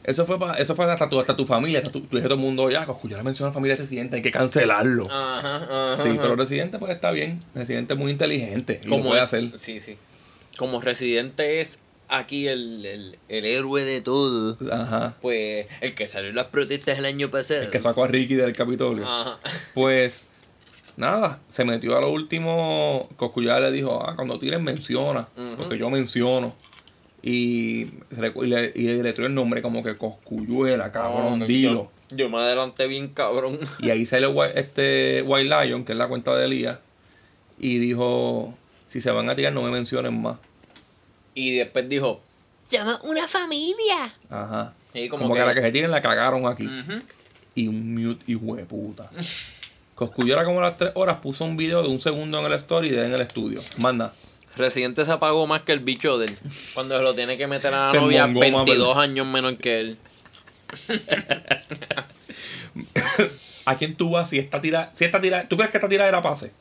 [0.03, 2.41] eso fue pa- eso fue hasta tu, hasta tu familia, hasta tu, dije todo el
[2.41, 5.05] mundo, ya, Coscuyuela menciona a la familia residente, hay que cancelarlo.
[5.09, 5.57] Ajá,
[5.93, 6.03] ajá.
[6.03, 6.19] sí, ajá.
[6.21, 9.57] pero residente pues está bien, residente es muy inteligente, como puede hacer.
[9.57, 9.97] Sí, sí.
[10.59, 14.57] Como residente es aquí el, el, El héroe de todo.
[14.71, 15.17] Ajá.
[15.21, 17.63] pues, el que salió en las Protestas el año pasado.
[17.63, 19.07] El que sacó a Ricky del Capitolio.
[19.07, 19.39] Ajá.
[19.75, 20.25] Pues,
[20.97, 23.09] nada, se metió a lo último.
[23.17, 26.55] Coscuyuela le dijo, ah, cuando tiren menciona, porque yo menciono.
[27.25, 31.91] Y, le, y le el nombre como que Coscuyuela, cabrón, No, dilo.
[32.11, 33.61] Yo, yo me adelanté bien cabrón.
[33.79, 36.79] Y ahí sale este White Lion, que es la cuenta de Elías,
[37.59, 38.55] y dijo,
[38.89, 40.39] si se van a tirar no me mencionen más.
[41.35, 42.21] Y después dijo,
[42.71, 44.15] Somos una familia.
[44.31, 44.73] Ajá.
[44.95, 46.67] y Como, como, que, a la que se tiren la cagaron aquí.
[46.67, 47.03] Ujú.
[47.55, 49.11] Y un mute hijo de puta.
[49.95, 52.91] Coscuyuela como a las 3 horas puso un video de un segundo en el story
[52.91, 53.61] de él en el estudio.
[53.79, 54.15] Manda.
[54.57, 56.39] Residente se apagó más que el bicho de él.
[56.75, 59.03] Cuando se lo tiene que meter a la Se novia mongó más, 22 ¿verdad?
[59.03, 59.97] años menor que él.
[63.65, 66.09] ¿A quién tú vas si esta tira, si esta tira, ¿tú crees que esta tira
[66.09, 66.53] era pase?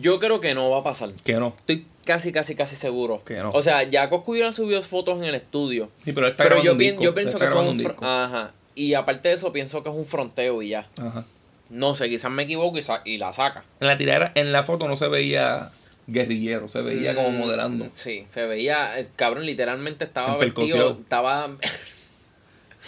[0.00, 1.10] Yo creo que no va a pasar.
[1.24, 1.54] Que no.
[1.58, 3.22] Estoy casi, casi, casi seguro.
[3.24, 3.50] Que no.
[3.50, 5.90] O sea, ya Coscuyuela subió fotos en el estudio.
[6.04, 7.80] Sí, pero está yo, un pien- disco, yo pienso está que son un...
[7.80, 8.04] un.
[8.04, 8.52] Ajá.
[8.74, 10.88] Y aparte de eso, pienso que es un fronteo y ya.
[11.00, 11.24] Ajá.
[11.68, 13.64] No sé, quizás me equivoco y, sa- y la saca.
[13.80, 15.70] En la tiradera, en la foto no se veía
[16.06, 17.88] guerrillero, se veía como Mm, modelando.
[17.92, 20.98] Sí, se veía, el cabrón literalmente estaba En vestido, percusión.
[21.02, 21.50] estaba...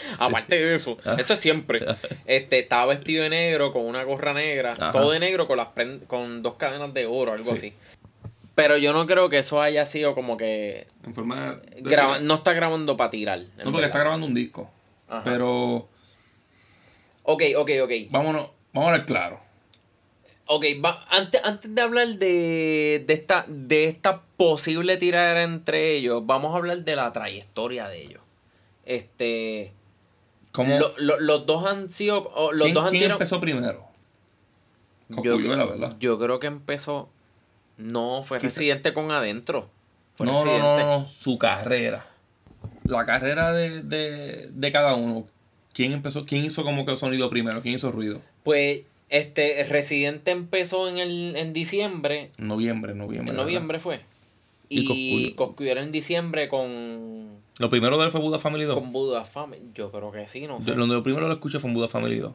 [0.18, 1.16] Aparte de eso, Ah.
[1.18, 1.80] eso es siempre.
[2.26, 4.90] Este, estaba vestido de negro, con una gorra negra, Ajá.
[4.92, 5.68] todo de negro con las
[6.06, 7.68] con dos cadenas de oro, algo Sí.
[7.68, 7.72] así.
[8.54, 11.82] Pero yo no creo que eso haya sido como que En forma de.
[11.90, 13.38] graba- no está grabando para tirar.
[13.40, 13.84] No, porque verdad.
[13.86, 14.70] está grabando un disco.
[15.08, 15.22] Ajá.
[15.24, 15.88] Pero
[17.24, 17.90] Ok, ok, ok.
[18.10, 19.40] vámonos, vamos a ver claro.
[20.46, 26.24] Ok, va- antes, antes de hablar de, de, esta, de esta posible tiradera entre ellos,
[26.26, 28.20] vamos a hablar de la trayectoria de ellos.
[28.84, 29.72] Este.
[30.54, 32.30] ¿Cómo, lo- lo- los dos han sido.
[32.52, 33.84] Los ¿quién, dos han quién tirado- empezó primero?
[35.08, 35.96] yo, ¿verdad?
[35.98, 37.08] yo creo que empezó.
[37.76, 39.68] No, fue Quizá- residente con adentro.
[40.14, 40.62] Fue No, residente.
[40.62, 42.06] no, no, no, su carrera.
[42.84, 45.26] La carrera de, de, de cada uno.
[45.72, 46.24] ¿Quién empezó?
[46.24, 47.60] ¿Quién hizo como que sonido primero?
[47.60, 48.20] ¿Quién hizo ruido?
[48.44, 52.30] Pues, este, Residente empezó en el en diciembre.
[52.38, 53.30] Noviembre, noviembre.
[53.32, 54.00] En noviembre fue.
[54.68, 55.36] Y Y, Coscuyo.
[55.36, 57.42] Coscuyo en diciembre con.
[57.58, 58.74] Lo primero de él fue Buda Family 2.
[58.78, 59.62] Con Buda Family.
[59.74, 60.74] Yo creo que sí, no sé.
[60.74, 62.32] Lo, lo primero lo escuché fue en Buda Family 2.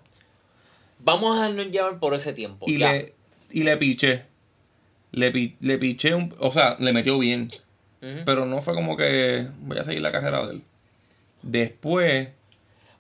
[0.99, 2.65] Vamos a dejarnos llevar por ese tiempo.
[2.69, 2.93] Y ya.
[2.93, 3.13] le,
[3.51, 4.23] y le piché.
[5.12, 6.34] Le, pi- le piché un.
[6.39, 7.51] O sea, le metió bien.
[8.25, 10.63] Pero no fue como que voy a seguir la carrera de él.
[11.41, 12.29] Después,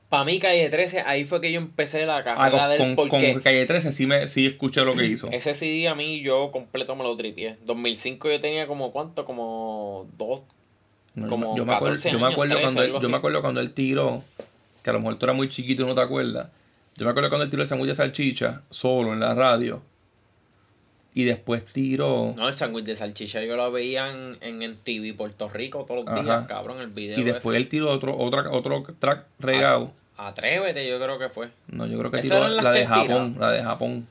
[0.09, 2.79] Para mí, Calle 13, ahí fue que yo empecé la ah, carrera con, de él.
[2.81, 5.29] con, Porque con Calle 13 sí, me, sí escuché lo que hizo.
[5.31, 7.57] ese CD a mí yo completo me lo tripié.
[7.65, 9.23] 2005 yo tenía como, ¿cuánto?
[9.23, 10.43] Como dos.
[11.15, 13.01] No, yo como me- yo, me acuerdo, 14 yo me años, acuerdo 13, cuando él,
[13.01, 14.23] yo me acuerdo cuando él tiró,
[14.83, 16.49] que a lo mejor tú eras muy chiquito y no te acuerdas.
[16.95, 19.81] Yo me acuerdo cuando él tiró el sándwich de salchicha solo en la radio.
[21.13, 22.33] Y después tiró.
[22.37, 26.05] No, el sándwich de salchicha yo lo veía en, en, en TV Puerto Rico todos
[26.05, 26.21] los Ajá.
[26.23, 27.19] días, cabrón, el video.
[27.19, 27.63] y después ese.
[27.63, 29.91] él tiró otro, otra, otro track regado.
[30.17, 31.49] Atrévete, yo creo que fue.
[31.67, 32.85] No, yo creo que ¿Esas tiró la de?
[32.85, 33.35] Japón.
[33.39, 34.07] La de Japón.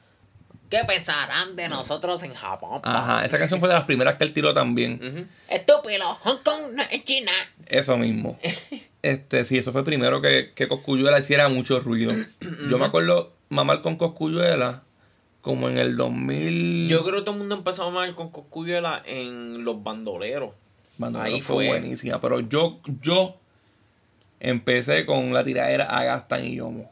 [0.69, 2.81] ¿Qué pensarán de nosotros en Japón?
[2.85, 5.01] Ajá, esa canción fue de las primeras que él tiró también.
[5.03, 5.27] Ujú.
[5.49, 7.33] Estúpido, Hong Kong no es China.
[7.67, 8.39] Eso mismo.
[9.01, 12.13] Este, sí, eso fue primero que, que Coscuyuela hiciera mucho ruido.
[12.69, 14.83] Yo me acuerdo mamar con Coscuyuela
[15.41, 16.89] como en el 2000.
[16.89, 20.51] Yo creo que todo el mundo empezó a amar con Coscuyuela en los bandoleros.
[20.99, 21.69] Bandolero Ahí fue, fue.
[21.69, 22.21] buenísima.
[22.21, 23.37] Pero yo, yo
[24.41, 26.91] empecé con la tiradera a Gastan y Yomo.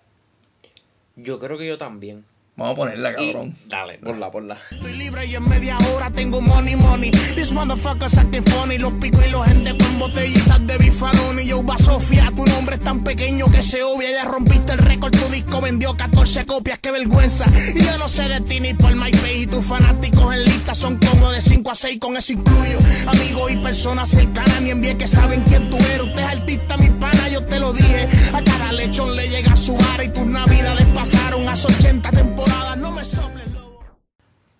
[1.16, 2.24] Yo creo que yo también.
[2.58, 3.54] Vamos a ponerla, Y- cabrón.
[3.66, 4.56] dale, ponla, ponla.
[4.70, 7.10] Estoy libre y en media hora tengo money money.
[7.10, 8.78] This motherfuckers acting funny.
[8.78, 11.46] Los pico y los gente con botellitas de bifaloni.
[11.46, 14.10] Yo va Sofía, tu nombre es tan pequeño que se obvia.
[14.10, 17.44] Ya rompiste el récord, tu disco vendió 14 copias, qué vergüenza.
[17.74, 19.36] Y yo no sé de ti ni por MySpace.
[19.36, 22.78] Y tus fanáticos en lista son como de 5 a 6, con eso incluyo.
[23.06, 26.00] Amigos y personas cercanas, ni envié que saben quién tú eres.
[26.00, 28.08] Usted es artista, mi pana, yo te lo dije.
[28.32, 32.78] A cada lechón le llega su vara y tus navidades pasaron a 80 temporadas.
[32.78, 33.84] No me soples, lobo.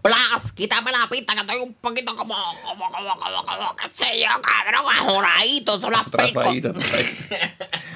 [0.03, 2.35] Plus, quítame la pista que estoy un poquito como,
[2.65, 6.05] como, como, como, como, qué sé yo, cabrón, ajoradito, son las.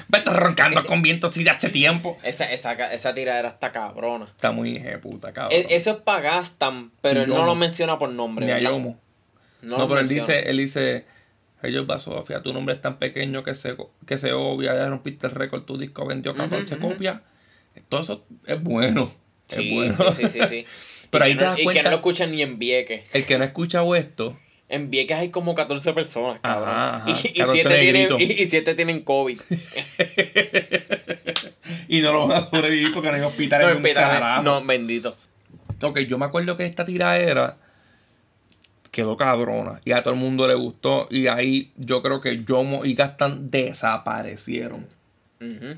[0.07, 2.17] Vete roncando con viento así de hace tiempo.
[2.23, 4.25] Esa, esa, esa tiradera está cabrona.
[4.25, 5.53] Está muy puta, cabrón.
[5.53, 8.45] E- eso es para Gastan, pero él no lo menciona por nombre.
[8.47, 8.59] Ni a.
[8.59, 8.99] Yomo.
[9.61, 10.25] No, No, lo pero él menciona.
[10.33, 11.05] dice, él dice,
[11.63, 13.75] ellos va Sofía, tu nombre es tan pequeño que se,
[14.07, 17.21] que se obvia, ya rompiste el récord, tu disco vendió 14 copias,
[17.89, 19.11] Todo eso es bueno.
[19.47, 20.13] Sí, es bueno.
[20.13, 20.65] sí, sí, sí, sí.
[21.11, 22.57] Pero Y ahí que te no- das Y que cuenta- no lo escuchan ni en
[22.57, 23.03] Vieques.
[23.13, 24.37] El que no ha escuchado esto,
[24.69, 26.69] En Vieques hay como 14 personas, cabrón.
[26.69, 27.09] Ajá, ajá.
[27.09, 29.41] Y, y 14 siete tienen, y, y siete tienen COVID.
[31.87, 33.67] y no lo van a sobrevivir porque no hay hospitales.
[33.75, 34.43] no, carajo.
[34.43, 35.15] No, bendito.
[35.83, 37.57] Ok, yo me acuerdo que esta tiradera
[38.91, 41.07] quedó cabrona y a todo el mundo le gustó.
[41.09, 44.85] Y ahí yo creo que Yomo y Gastan desaparecieron.
[45.39, 45.77] Ujú.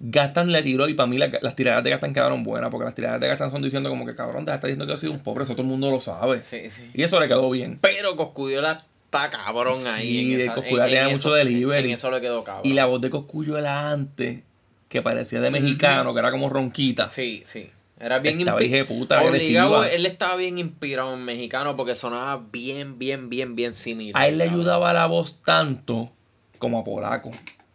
[0.00, 2.94] Gastan le tiró y para mí la- las tiraderas de Gastan quedaron buenas porque las
[2.94, 5.20] tiraderas de Gastan son diciendo como que cabrón, de estar diciendo que yo soy un
[5.20, 6.40] pobre, eso todo el mundo lo sabe.
[6.40, 6.90] Sí, sí.
[6.94, 7.78] Y eso le quedó bien.
[7.80, 10.08] Pero Coscuyuela está cabrón ahí.
[10.08, 11.88] Sí, en esa- Cosculluela en- tenía en mucho eso- delivery.
[11.88, 12.66] En eso le quedó cabrón.
[12.66, 14.40] Y la voz de Coscuyuela antes,
[14.88, 17.08] que parecía de mexicano, que era como ronquita.
[17.08, 17.70] Sí, sí.
[18.04, 22.98] Era bien Estaba de puta, Obligado, él estaba bien inspirado en mexicano porque sonaba bien,
[22.98, 24.20] bien, bien, bien similar.
[24.22, 26.12] A él le ayudaba la voz tanto
[26.58, 27.30] como a Polaco.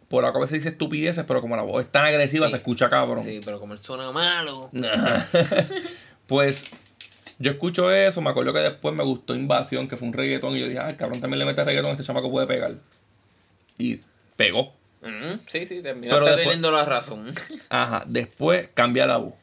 [0.08, 2.52] Polaco a veces dice estupideces, pero como la voz es tan agresiva, Sí.
[2.52, 3.24] se escucha cabrón.
[3.24, 4.70] Sí, pero como él suena malo.
[6.26, 6.66] Pues
[7.38, 10.60] yo escucho eso, me acuerdo que después me gustó Invasión, que fue un reggaetón, y
[10.60, 12.74] yo dije, ah, el cabrón también le mete reggaetón, este chamaco puede pegar.
[13.78, 14.00] Y
[14.36, 14.74] pegó.
[15.02, 17.32] Ujú, Sí, sí, Pero terminaste después- teniendo la razón.
[17.68, 19.34] Ajá, después cambia la voz.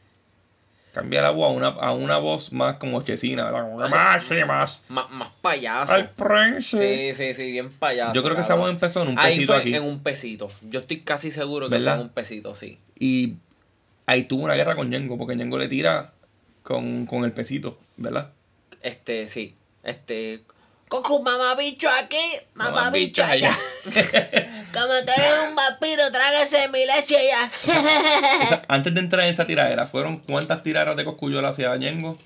[0.98, 3.62] Cambia la voz a una, a una voz más como chesina, ¿verdad?
[3.70, 4.84] Como que más, sí, más.
[4.88, 5.92] más, más payaso.
[5.92, 7.14] Al príncipe.
[7.14, 8.14] Sí, sí, sí, bien payaso.
[8.14, 9.74] Yo creo que esa voz empezó en un Ahí pesito fue aquí.
[9.74, 10.50] en un pesito.
[10.62, 11.92] Yo estoy casi seguro que ¿Verdad?
[11.92, 12.78] fue en un pesito, sí.
[12.98, 13.34] Y
[14.06, 16.12] ahí tuvo una guerra con Ñengo, porque Ñengo le tira
[16.64, 18.32] con, con el pesito, ¿verdad?
[18.82, 19.54] Este, sí.
[19.84, 20.42] Este.
[20.88, 22.16] Coco, mamabicho aquí,
[22.54, 23.58] Mamabicho mamabicho allá.
[24.72, 28.62] Como tú eres un vampiro, trágase mi leche ya.
[28.68, 32.18] Antes de entrar en esa tiradera, ¿fueron cuántas tiraderas de Coscuyola hacia Ñengo?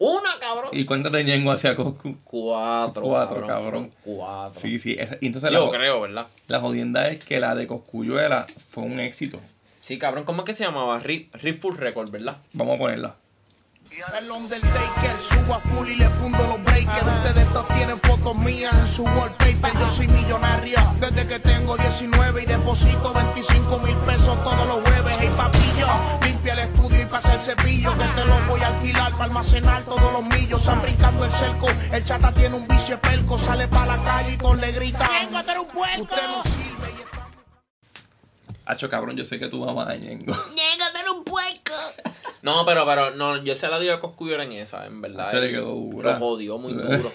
[0.00, 0.70] ¡Una, cabrón!
[0.72, 2.16] ¿Y cuántas de Ñengo hacia Coscu?
[2.24, 3.92] Cuatro, Cuatro, cabrón.
[4.04, 4.60] Cuatro.
[4.60, 4.96] Sí, sí.
[4.98, 6.26] esa- entonces la, Yo jo- creo, ¿verdad?
[6.46, 9.40] la jodienda es que la de Coscuyuela fue un éxito.
[9.80, 11.00] Sí, cabrón, ¿cómo es que se llamaba?
[11.00, 12.36] Full Record, ¿verdad?
[12.52, 13.16] Vamos a ponerla.
[13.90, 17.06] El Undertaker, subo a full y le fundo los breakers.
[17.06, 19.72] Ustedes todos tienen fotos mías en su wallpaper.
[19.80, 25.16] Yo soy millonario desde que tengo 19 y deposito 25 mil pesos todos los jueves.
[25.18, 25.88] Hey papillo,
[26.22, 27.96] limpia el estudio y pasa el cepillo.
[27.96, 30.60] Que te lo voy a alquilar para almacenar todos los millos.
[30.60, 31.68] Están brincando el cerco.
[31.90, 33.38] El chata tiene un vicio pelco.
[33.38, 35.08] Sale para la calle y todos le gritan.
[35.34, 37.28] Usted no sirve y está
[38.66, 40.34] Hacho, cabrón, yo sé que tu mamá es Ñengo.
[40.34, 41.72] Llega a ser un puerco.
[42.42, 45.30] No, pero, pero, no, yo se la dio a Coscuyola en esa, en verdad.
[45.30, 46.12] Se le quedó dura.
[46.12, 47.10] Lo jodió muy duro.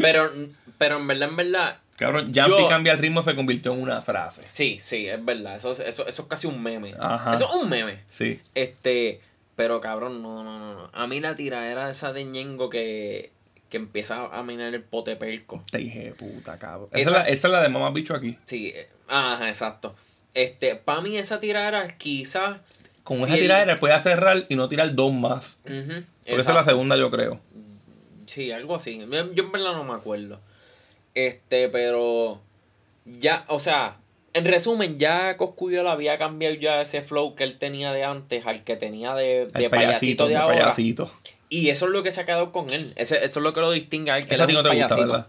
[0.00, 0.30] pero,
[0.78, 4.42] pero en verdad, en verdad, Cabrón, Jumpy cambia el ritmo se convirtió en una frase.
[4.46, 5.56] sí, sí, es verdad.
[5.56, 6.94] Eso, es- eso, eso es casi un meme.
[6.98, 7.32] Ajá.
[7.32, 8.00] Eso es un meme.
[8.08, 8.38] Sí.
[8.54, 9.20] Este,
[9.56, 10.90] pero cabrón, no, no, no, no.
[10.92, 13.30] A mí la tiradera esa de Ñengo que,
[13.70, 15.64] que empieza a minar el pote perco.
[15.70, 16.90] Te dije puta, cabrón.
[16.92, 18.36] Esa, Esa- es la, esa es la de mamá bicho aquí.
[18.44, 19.94] Sí, eh, ajá, exacto.
[20.34, 22.58] Este, para mí esa tiradera quizás...
[23.06, 25.60] Con si esa tiradera puede cerrar y no tirar dos más.
[25.64, 27.40] Porque esa es la segunda, yo creo.
[28.26, 28.98] Sí, algo así.
[28.98, 29.04] Yo
[29.44, 30.40] en verdad no me acuerdo.
[31.14, 32.40] Este, pero
[33.04, 33.98] ya, o sea,
[34.34, 38.64] en resumen, ya Coscuyola había cambiado ya ese flow que él tenía de antes al
[38.64, 40.58] que tenía de, de payasito, de ahora.
[40.64, 41.10] payasito.
[41.48, 42.92] Y eso es lo que se ha quedado con él.
[42.96, 44.26] Ese- eso es lo que lo distingue a él.
[44.26, 44.96] Que a ti es no gusta.
[44.96, 45.26] ¿verdad?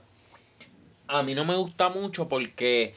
[1.07, 2.95] A mí no me gusta mucho porque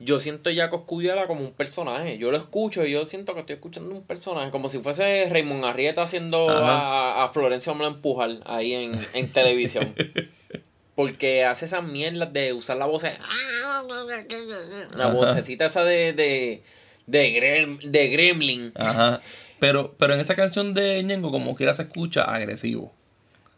[0.00, 2.18] yo siento ya a Coscuyola como un personaje.
[2.18, 4.50] Yo lo escucho y yo siento que estoy escuchando un personaje.
[4.50, 9.94] Como si fuese Raymond Arrieta haciendo a, a Florencio me empujar ahí en, en televisión.
[10.94, 13.02] Porque hace esas mierdas de usar la voz.
[14.96, 15.12] La Ajá.
[15.14, 16.12] vocecita esa de.
[16.12, 16.62] de.
[17.06, 18.72] de, grem- de Gremlin.
[18.76, 19.20] Ajá.
[19.58, 22.92] Pero, pero en esa canción de Ñengo, como quiera, se escucha agresivo.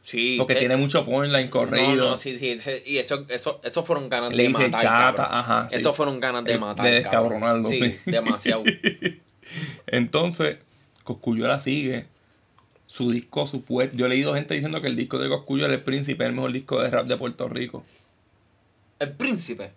[0.06, 1.96] Sí, Porque tiene mucho punchline corrido.
[1.96, 2.54] No, no, sí, sí.
[2.86, 4.80] y eso, eso, eso fueron ganas Le de dice matar.
[4.82, 5.76] chata, ajá, sí.
[5.78, 6.84] Eso fueron ganas de De- matar.
[6.86, 7.96] de descabronarlo, sí.
[8.06, 8.62] demasiado.
[9.86, 10.58] Entonces,
[11.04, 12.06] Coscuyola sigue.
[12.86, 15.82] Su disco, su puest- Yo he leído gente diciendo que el disco de Coscuyola, El
[15.82, 17.84] Príncipe, es el mejor disco de rap de Puerto Rico.
[19.00, 19.72] El príncipe.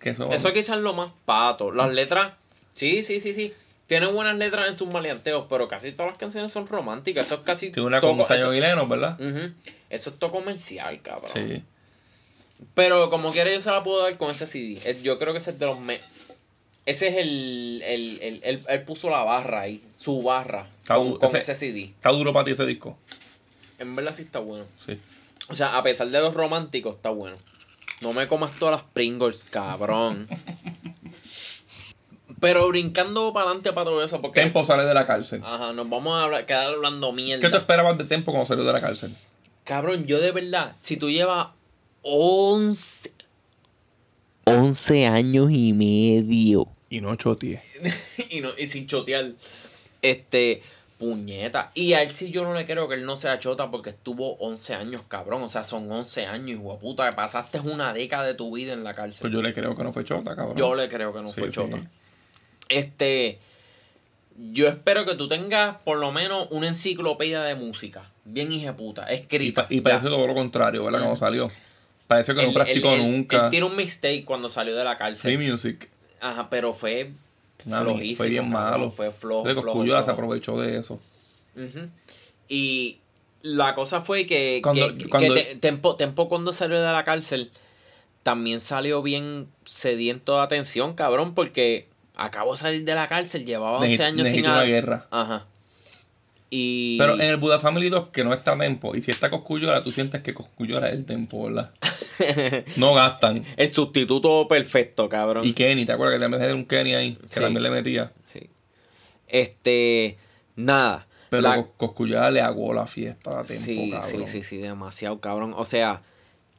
[0.00, 1.70] Que eso, Eso quizás es lo más pato.
[1.70, 2.32] Las letras,
[2.74, 3.52] sí, sí, sí, sí.
[3.92, 7.26] Tiene buenas letras en sus maleanteos, pero casi todas las canciones son románticas.
[7.26, 7.68] Eso es casi.
[7.68, 8.48] tiene una con Sayo
[8.88, 9.20] ¿verdad?
[9.20, 9.52] Ujú.
[9.90, 11.30] Eso es todo comercial, cabrón.
[11.34, 11.62] Sí.
[12.72, 14.80] Pero como quiera, yo se la puedo dar con ese CD.
[15.02, 15.78] Yo creo que ese es de los.
[15.78, 16.00] me-
[16.86, 17.82] Ese es el.
[17.84, 19.84] el, el, el- él puso la barra ahí.
[19.98, 20.66] Su barra.
[20.80, 21.80] Está Con, con ese- ese CD.
[21.94, 22.96] Está duro para ti ese disco.
[23.78, 24.64] En verdad sí está bueno.
[24.86, 24.98] Sí.
[25.50, 27.36] O sea, a pesar de los románticos, está bueno.
[28.00, 30.28] No me comas todas las Pringles, cabrón.
[32.42, 34.40] Pero brincando para adelante para todo eso, porque.
[34.40, 35.40] Tempo sale de la cárcel.
[35.44, 37.40] Ajá, nos vamos a hablar- quedar hablando mierda.
[37.40, 39.14] ¿Qué te esperabas de Tempo cuando salió de la cárcel?
[39.62, 41.46] Cabrón, yo de verdad, si tú llevas
[42.02, 43.12] 11.
[44.44, 47.62] 11 años y medio Y no choteé.
[48.30, 49.30] y, no, y sin chotear.
[50.02, 50.62] Este,
[50.98, 51.70] puñeta.
[51.74, 54.34] Y a él sí yo no le creo que él no sea chota porque estuvo
[54.38, 55.42] 11 años, cabrón.
[55.42, 58.72] O sea, son 11 años, hijo de puta, que pasaste una década de tu vida
[58.72, 59.20] en la cárcel.
[59.20, 60.56] Pues yo le creo que no fue chota, cabrón.
[60.56, 61.54] Yo le creo que no Sí, fue sí.
[61.54, 61.78] chota.
[62.68, 63.38] Este,
[64.52, 68.08] yo espero que tú tengas por lo menos una enciclopedia de música.
[68.24, 69.66] Bien puta, escrita.
[69.68, 71.00] y parece todo lo contrario, ¿verdad?
[71.00, 71.50] Cuando salió.
[72.06, 73.44] Parece que no practicó él- nunca.
[73.44, 75.36] Él tiene un mistake cuando salió de la cárcel.
[75.36, 75.88] Free Music.
[76.20, 77.10] Ajá, pero fue
[77.64, 78.16] Nada, flojísimo.
[78.16, 78.90] fue bien cabrón, malo.
[78.90, 80.14] Fue flojo, De flojo, Cosculluela se flojo.
[80.20, 81.00] aprovechó de eso.
[82.48, 82.98] Y
[83.42, 87.04] la cosa fue que, Cuando- que- cuando- que te- Tempo, Tempo cuando salió de la
[87.04, 87.50] cárcel
[88.22, 93.78] también salió bien sediento de atención, cabrón, porque acabó de salir de la cárcel, llevaba
[93.78, 95.06] 11 Necesita- años sin una guerra.
[95.10, 95.46] Ajá.
[96.54, 99.82] Y Pero en el Buda Family 2, que no está Tempo, y si está Cosculluela,
[99.82, 101.72] tú sientes que Cosculluela es el Tempo, ¿verdad?
[102.76, 103.44] no gastan.
[103.56, 105.46] el sustituto perfecto, cabrón.
[105.46, 107.14] Y Kenny, ¿te acuerdas que también era un Kenny ahí?
[107.14, 107.40] Que Sí.
[107.40, 108.12] también le metía.
[108.26, 108.50] Sí.
[109.28, 110.18] Este,
[110.56, 111.06] nada.
[111.30, 114.10] Pero La- Cos- Cosculluela le aguó la fiesta a Tempo, sí, cabrón.
[114.10, 115.54] sí, sí, sí, demasiado cabrón.
[115.56, 116.02] O sea,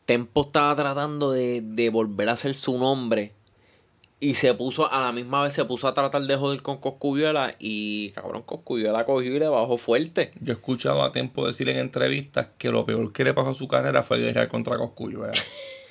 [0.08, 3.32] Tempo estaba tratando de, de volver a ser su nombre.
[4.24, 7.56] Y se puso, a la misma vez se puso a tratar de joder con Coscuyuela.
[7.60, 10.32] Y cabrón, Coscuyuela cogió y le bajó fuerte.
[10.40, 13.54] Yo he escuchado a Tempo decir en entrevistas que lo peor que le pasó a
[13.54, 15.34] su carrera fue guerrear contra Cosculluela.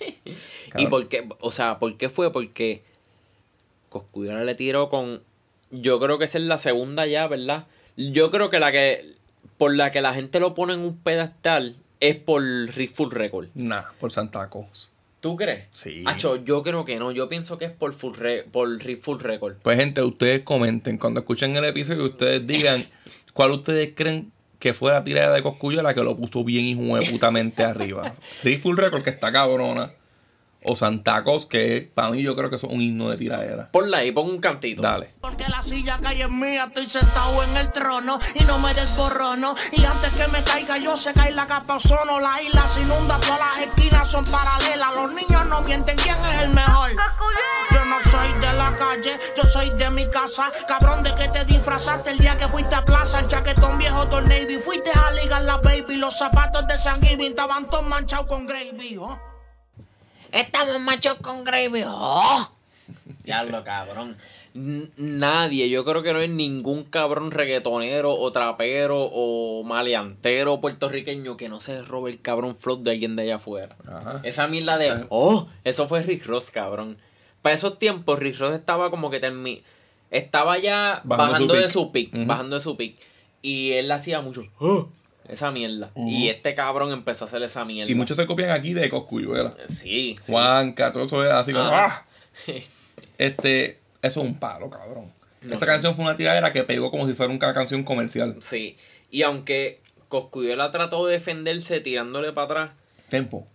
[0.78, 1.28] ¿Y por qué?
[1.40, 2.32] O sea, ¿por qué fue?
[2.32, 2.82] Porque
[3.90, 5.22] Coscuyuela le tiró con.
[5.70, 7.66] Yo creo que esa es la segunda ya, ¿verdad?
[7.98, 9.14] Yo creo que la que.
[9.58, 13.48] Por la que la gente lo pone en un pedestal es por Full Record.
[13.54, 14.91] Nah, por Santa Claus.
[15.22, 15.66] ¿Tú crees?
[15.70, 16.02] Sí.
[16.04, 17.12] Acho, yo creo que no.
[17.12, 18.68] Yo pienso que es por Full, Re- por
[19.00, 19.54] Full Record.
[19.62, 22.80] Pues gente, ustedes comenten cuando escuchen el episodio ustedes digan
[23.32, 27.62] cuál ustedes creen que fue la tirada de Cosculluela que lo puso bien de putamente
[27.64, 28.14] arriba.
[28.58, 29.92] Full Record que está cabrona.
[30.64, 33.70] O Santa Claus que para mí yo creo que es un himno de tiradera.
[33.72, 34.82] Ponla ahí, pon un cantito.
[34.82, 35.14] Dale.
[35.20, 39.54] Porque la silla calle es mía, estoy sentado en el trono y no me desborrono.
[39.72, 42.20] Y antes que me caiga yo se cae la capa ozono.
[42.20, 44.94] La isla se inunda, todas las esquinas son paralelas.
[44.94, 46.90] Los niños no mienten, ¿quién es el mejor?
[47.72, 50.50] Yo no soy de la calle, yo soy de mi casa.
[50.68, 53.20] Cabrón, ¿de qué te disfrazaste el día que fuiste a plaza?
[53.20, 55.96] El chaquetón viejo del Navy, fuiste a ligar la baby.
[55.96, 59.31] Los zapatos de San Giving estaban todos manchados con gravy, ¿oh?
[60.32, 61.84] Estamos machos con Gravy.
[61.86, 62.52] ¡Oh!
[63.24, 64.16] Diablo, cabrón.
[64.54, 71.48] Nadie, yo creo que no hay ningún cabrón reggaetonero o trapero o maleantero puertorriqueño que
[71.48, 73.76] no se robe el cabrón flow de alguien de allá afuera.
[73.86, 74.20] Ajá.
[74.24, 76.98] Esa mierda de, oh, eso fue Rick Ross, cabrón.
[77.40, 79.62] Para esos tiempos, Rick Ross estaba como que termi
[80.12, 82.96] estaba ya Bajando bajando, su de su pick, bajando de su pick.
[83.40, 84.88] Y él hacía mucho, oh,
[85.32, 85.90] esa mierda.
[85.96, 87.90] Y este cabrón empezó a hacer esa mierda.
[87.90, 89.54] Y muchos se copian aquí de Cosculluela.
[89.68, 90.32] Sí, sí.
[90.32, 91.64] Juanca, todo eso es así como.
[91.64, 92.04] ¡ah!
[93.18, 95.12] Este, eso es un palo, cabrón.
[95.42, 95.66] No Esa sé.
[95.66, 98.36] canción fue una tiradera que pegó como si fuera una canción comercial.
[98.40, 98.76] Sí.
[99.10, 102.76] Y aunque Coscuyuela trató de defenderse tirándole para atrás.
[103.08, 103.46] Tempo.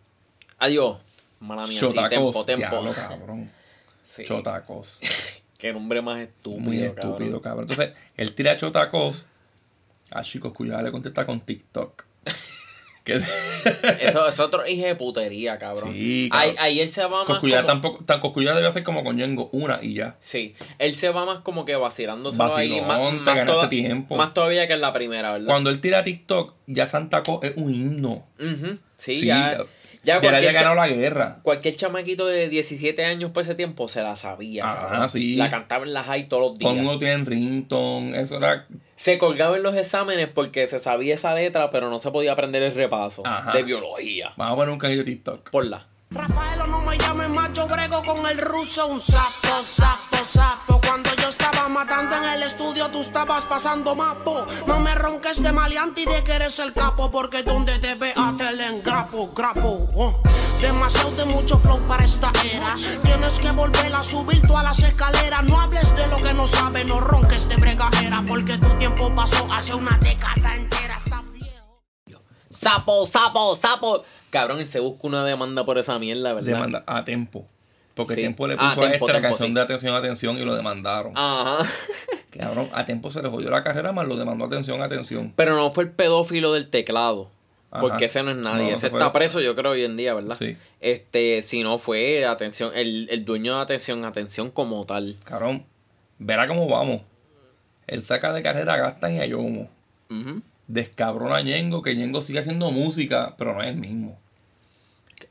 [0.59, 0.97] Adiós.
[1.39, 2.45] Mala mía, sí, tempo, Chotacos.
[2.45, 2.67] tempo.
[2.69, 3.51] Diablo, cabrón.
[4.03, 4.23] Sí.
[4.23, 5.01] Chotacos.
[5.57, 6.61] Qué nombre más estúpido.
[6.61, 7.67] Muy estúpido, cabrón.
[7.69, 9.27] Entonces, él tira chotacos.
[10.11, 12.05] A chicos, cuidado, le contesta con TikTok.
[13.07, 13.21] Que
[14.01, 15.93] Eso es otro hijo de putería, cabrón.
[15.93, 17.25] Sí, Ahí, él se va más.
[17.25, 18.19] Coscullar como- tampoco, tan
[18.53, 20.17] debe hacer como con Yengo, una y ya.
[20.19, 20.55] Sí.
[20.77, 22.81] Él se va más como que vacilándose ahí.
[22.81, 24.17] Más, más, ganaste toda- tiempo.
[24.17, 25.47] más todavía que en la primera, ¿verdad?
[25.47, 28.27] Cuando él tira TikTok, ya Santa Claus es un himno.
[28.41, 28.77] Ujú.
[28.97, 29.57] Sí, Sí, ya.
[30.07, 31.39] Ya Ya le había ganado la guerra.
[31.43, 35.09] cualquier chamaquito de 17 años por ese tiempo se la sabía, Ajá, cabrón.
[35.09, 35.35] sí.
[35.35, 36.79] La cantaba en las high todos los Todo días.
[36.79, 38.19] el mundo tiene ringtone.
[38.21, 38.65] Eso era.
[38.95, 42.63] Se colgaba en los exámenes porque se sabía esa letra, pero no se podía aprender
[42.63, 43.51] el repaso Ajá.
[43.51, 44.33] de biología.
[44.37, 45.49] Vamos a poner un canillo de TikTok.
[45.51, 45.85] Ponla.
[46.09, 50.79] Rafaelo, no me llames macho brego con el ruso, un sapo, sapo, sapo.
[50.81, 54.45] Cuando yo estaba matando en el estudio, tú estabas pasando mapo.
[54.65, 58.33] No me ronques de maleante y de que eres el capo, porque donde te vea
[58.37, 59.89] te le engrapo, grapo.
[59.95, 60.21] oh.
[60.61, 62.75] Demasiado de mucho flow para esta era.
[63.03, 65.43] Tienes que volver a subir todas las escaleras.
[65.43, 69.47] No hables de lo que no sabes, no ronques de bregadera, porque tu tiempo pasó
[69.51, 70.97] hace una década entera.
[71.33, 71.83] Viejo.
[72.49, 74.03] Sapo, sapo, sapo.
[74.29, 76.47] Cabrón, él se busca una demanda por esa mierda, ¿verdad?
[76.53, 77.47] Demanda a Tempo.
[77.93, 78.21] Porque Sí.
[78.21, 79.55] Tempo le Ah, puso a Tempo, Tempo, canción sí.
[79.55, 81.13] de atención, atención y lo demandaron.
[81.15, 81.65] Ajá.
[82.31, 85.33] Cabrón, a Tempo se le jodió la carrera, más lo demandó atención, atención.
[85.35, 87.31] Pero no fue el pedófilo del teclado.
[87.71, 87.81] Ajá.
[87.81, 88.63] Porque ese no es nadie.
[88.65, 90.35] No, no ese está preso, yo creo, hoy en día, ¿verdad?
[90.35, 90.55] Sí.
[90.79, 95.17] Este, si no fue atención, el, el dueño de atención, atención como tal.
[95.23, 95.65] Cabrón,
[96.19, 97.01] verá cómo vamos.
[97.87, 99.69] Él saca de carrera a Gastan y a Yomo.
[100.11, 100.41] Ujú.
[100.67, 104.17] Descabrona a Ñengo, que Ñengo sigue haciendo música, pero no es el mismo.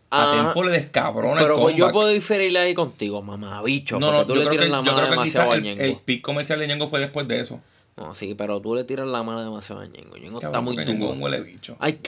[0.09, 0.45] A Ajá.
[0.45, 3.99] Tempo le descabrona Pero el pues yo puedo diferir ahí contigo, mamá, bicho.
[3.99, 5.82] No, no, tú yo le creo tiras que, la mano demasiado a el, Ñengo.
[5.82, 7.61] el pick comercial de Ñengo fue después de eso.
[7.97, 10.16] No, sí, pero tú le tiras la mano demasiado a Ñengo.
[10.16, 11.11] Ñengo está muy Ñengo duro.
[11.12, 11.76] un huele bicho.
[11.80, 11.99] Ay.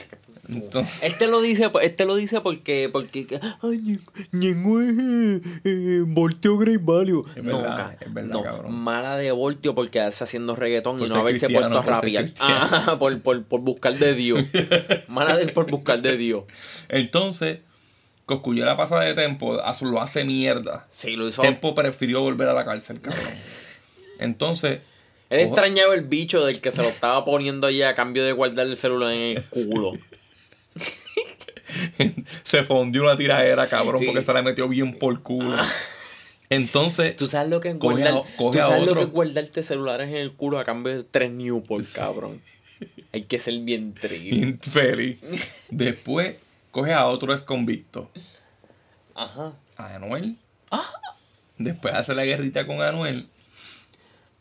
[0.49, 3.99] Entonces- Este lo dice, este lo dice porque, porque, ay,
[4.31, 4.95] Ñengo, es
[5.63, 7.23] eh, Voltio Great Value.
[7.35, 8.73] Es no, verdad, es verdad, no, cabrón.
[8.75, 12.31] mala de Voltio por quedarse haciendo reggaetón Por y no haberse puesto a cristiano.
[12.39, 14.43] Ah, por, por, por buscar de Dios.
[15.07, 16.43] Mala de él por buscar de Dios.
[16.87, 17.59] Entonces,
[18.25, 20.85] Coscullera pasa de Tempo, a- lo hace mierda.
[20.89, 21.41] Sí, lo hizo.
[21.41, 23.23] Tempo prefirió volver a la cárcel, cabrón.
[24.19, 24.81] Entonces,
[25.29, 28.67] Él extrañaba el bicho del que se lo estaba poniendo allí a cambio de guardar
[28.67, 29.93] el celular en el culo.
[32.43, 34.05] se fundió una tiradera, cabrón, Sí.
[34.05, 35.55] porque se la metió bien por culo.
[36.49, 39.01] Entonces, ¿Tú sabes lo que es Coge a- guardar, coge ¿tú a sabes lo que
[39.01, 42.41] es guardarte celulares en el culo a cambio de tres Newport, cabrón?
[43.13, 44.17] Hay que ser bien triste.
[44.17, 45.19] bien feliz.
[45.69, 46.37] Después,
[46.71, 48.09] coge a otro ex convicto,
[49.15, 49.53] Ajá.
[49.77, 50.37] a Anuel.
[51.57, 53.27] Después hace la guerrita con Anuel.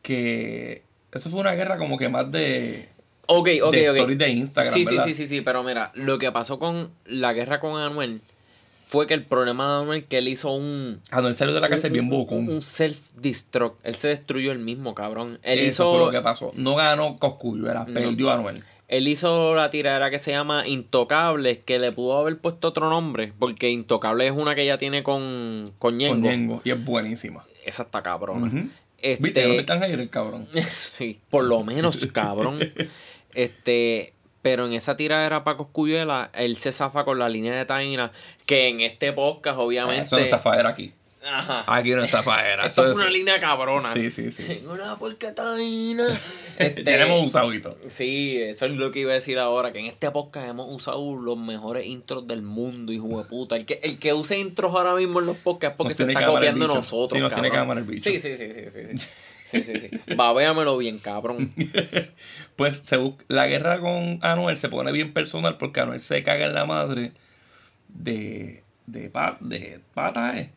[0.03, 2.89] Que eso fue una guerra como que más de,
[3.31, 3.97] Ok, ok, de ok.
[3.97, 5.05] stories de Instagram, Sí, sí, ¿verdad?
[5.07, 8.23] sí, sí, sí, pero mira, lo que pasó con la guerra con Anuel
[8.87, 11.03] fue que el problema de Anuel que él hizo un...
[11.11, 12.49] Anuel salió de la cárcel bien un- bocón.
[12.49, 13.77] Un self-destruct.
[13.83, 15.39] Él se destruyó el mismo, cabrón.
[15.43, 15.91] Él Eso hizo...
[15.91, 16.53] fue lo que pasó.
[16.55, 18.65] No ganó Coscuyo, era perdió a Anuel.
[18.89, 23.35] Él hizo la tiradera que se llama Intocables, que le pudo haber puesto otro nombre,
[23.39, 26.15] porque Intocables es una que ella tiene con, con Ñengo.
[26.15, 26.63] Con Ñengo.
[26.65, 27.45] Y es buenísima.
[27.67, 28.51] Esa está cabrona.
[29.03, 30.49] Este, Viste, no te están a ir el cabrón.
[30.81, 32.59] sí, por lo menos, cabrón.
[33.35, 38.13] este, pero en esa tiradera para Coscuyuela, él se zafa con la línea de Taina,
[38.47, 40.05] que en este podcast, obviamente.
[40.05, 40.93] Eso no es zafadera aquí.
[41.31, 41.65] Ajá.
[41.67, 42.65] Aquí no es zafadera.
[42.67, 43.93] Esto Eso fue una es- línea cabrona.
[43.93, 44.63] Sí, sí, sí.
[44.71, 46.05] Una porca Taina.
[46.59, 47.77] Este, Tenemos un sabito.
[47.89, 51.17] Sí, eso es lo que iba a decir ahora, que en este podcast hemos usado
[51.17, 53.57] los mejores intros del mundo, hijo de puta.
[53.57, 56.03] El que, el que use intros ahora mismo en los podcasts es porque Nos se
[56.05, 58.09] está copiando nosotros, Sí, nos tiene que amar el bicho.
[58.09, 59.09] Sí, sí, sí, sí, sí, sí.
[59.49, 60.15] Sí, sí, sí.
[60.15, 61.51] Babéamelo bien, cabrón.
[62.57, 66.55] Pues se la guerra con Anuel se pone bien personal porque Anuel se caga en
[66.55, 67.13] la madre
[67.89, 70.51] de, de, pa- de pata, ¿eh?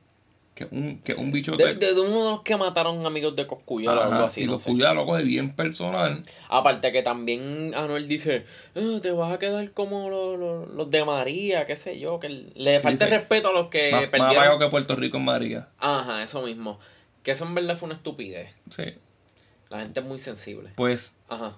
[0.56, 3.48] Que un, que un bicho De, que- de- uno de los que mataron amigos de
[3.48, 4.54] Coscuya o algo así, y no.
[4.54, 6.24] Coscuyo lo coge bien personal.
[6.50, 11.06] Aparte que también Anuel dice, "Ah, te vas a quedar como los, los- los de
[11.06, 14.36] María, qué sé yo, que le falta Dice, respeto a los que más, más perdieron.
[14.38, 15.70] apagado que Puerto Rico en María.
[15.80, 16.80] Ajá, eso mismo.
[17.24, 18.50] Que eso en verdad fue una estupidez.
[18.70, 18.96] Sí.
[19.70, 20.72] La gente es muy sensible.
[20.76, 21.58] Pues Ajá.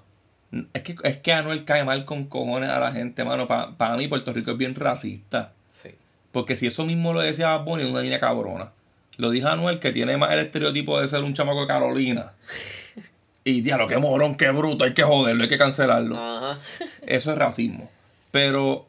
[0.74, 3.47] es que, es que Anuel cae mal con cojones a la gente, mano.
[3.47, 5.53] Para mí Puerto Rico es bien racista.
[5.68, 5.95] Sí.
[6.32, 8.72] Porque si eso mismo lo decía Bad Bunny, una línea cabrona.
[9.18, 12.34] Lo dijo Anuel, que tiene más el estereotipo de ser un chamaco de Carolina.
[13.45, 16.18] Y diablo, qué morón, qué bruto, hay que joderlo, hay que cancelarlo.
[16.18, 16.57] Ajá.
[17.05, 17.89] Eso es racismo.
[18.32, 18.88] Pero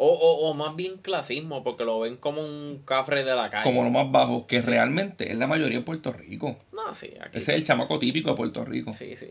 [0.00, 3.64] O, o, o más bien clasismo, porque lo ven como un cafre de la calle.
[3.64, 6.56] como lo más bajo, que realmente es la mayoría en Puerto Rico.
[6.72, 7.38] No, sí, aquí.
[7.38, 8.92] Ese es el chamaco típico de Puerto Rico.
[8.92, 9.26] Sí, sí.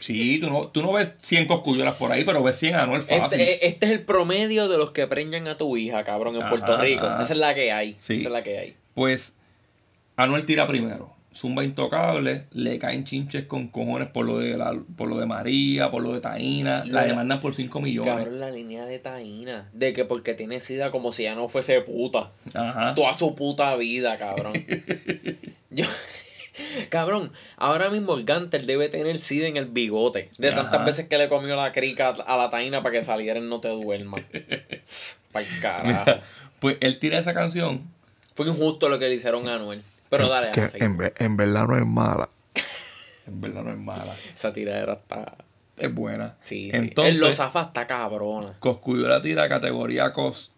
[0.00, 3.40] Sí, tú no, tú no ves 100 coscullolas por ahí, pero ves 100 Anuel fácil.
[3.40, 6.50] Este, este es el promedio de los que preñan a tu hija, cabrón, en Ajá,
[6.50, 7.06] Puerto Rico.
[7.06, 7.22] ajá.
[7.22, 7.94] Esa es la que hay.
[7.96, 8.16] Sí.
[8.16, 8.76] Esa es la que hay.
[8.94, 9.36] Pues
[10.16, 11.14] Anuel tira primero.
[11.34, 15.90] Zumba intocable, le caen chinches con cojones por lo de la, por lo de María,
[15.90, 18.14] por lo de Taína, la La- demandan por 5 millones.
[18.14, 19.68] Cabrón, la línea de Taína.
[19.72, 22.30] De que porque tiene sida como si ya no fuese puta.
[22.54, 22.94] Ajá.
[22.94, 24.52] Toda su puta vida, cabrón.
[25.70, 25.86] Yo.
[26.90, 30.30] Cabrón, ahora mismo el Gantel debe tener sida en el bigote.
[30.36, 30.62] De Ajá.
[30.62, 33.60] tantas veces que le comió la crica a la taína para que saliera en No
[33.60, 34.20] Te Duermas.
[35.32, 36.20] Pa'l carajo.
[36.60, 37.82] Pues él tira esa canción.
[38.34, 39.82] Fue injusto lo que le hicieron a Anuel.
[40.16, 40.84] Pero dale, Que sigue.
[40.84, 42.28] en, ve- en verdad no es mala.
[43.26, 44.14] En verdad no es mala.
[44.34, 45.36] Esa tiradera está.
[45.76, 46.36] Es buena.
[46.40, 46.76] Sí, sí.
[46.76, 48.54] Entonces, el Los Zafas está cabrona.
[48.60, 50.52] Coscuyo la tira categoría COS.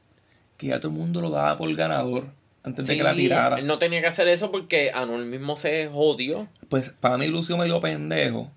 [0.57, 2.25] Que ya todo el mundo lo daba por ganador
[2.63, 3.59] antes de Sí, que la tirara.
[3.59, 6.49] él no tenía que hacer eso porque Anuel mismo se jodió.
[6.69, 8.51] Pues para mí Lucio medio pendejo.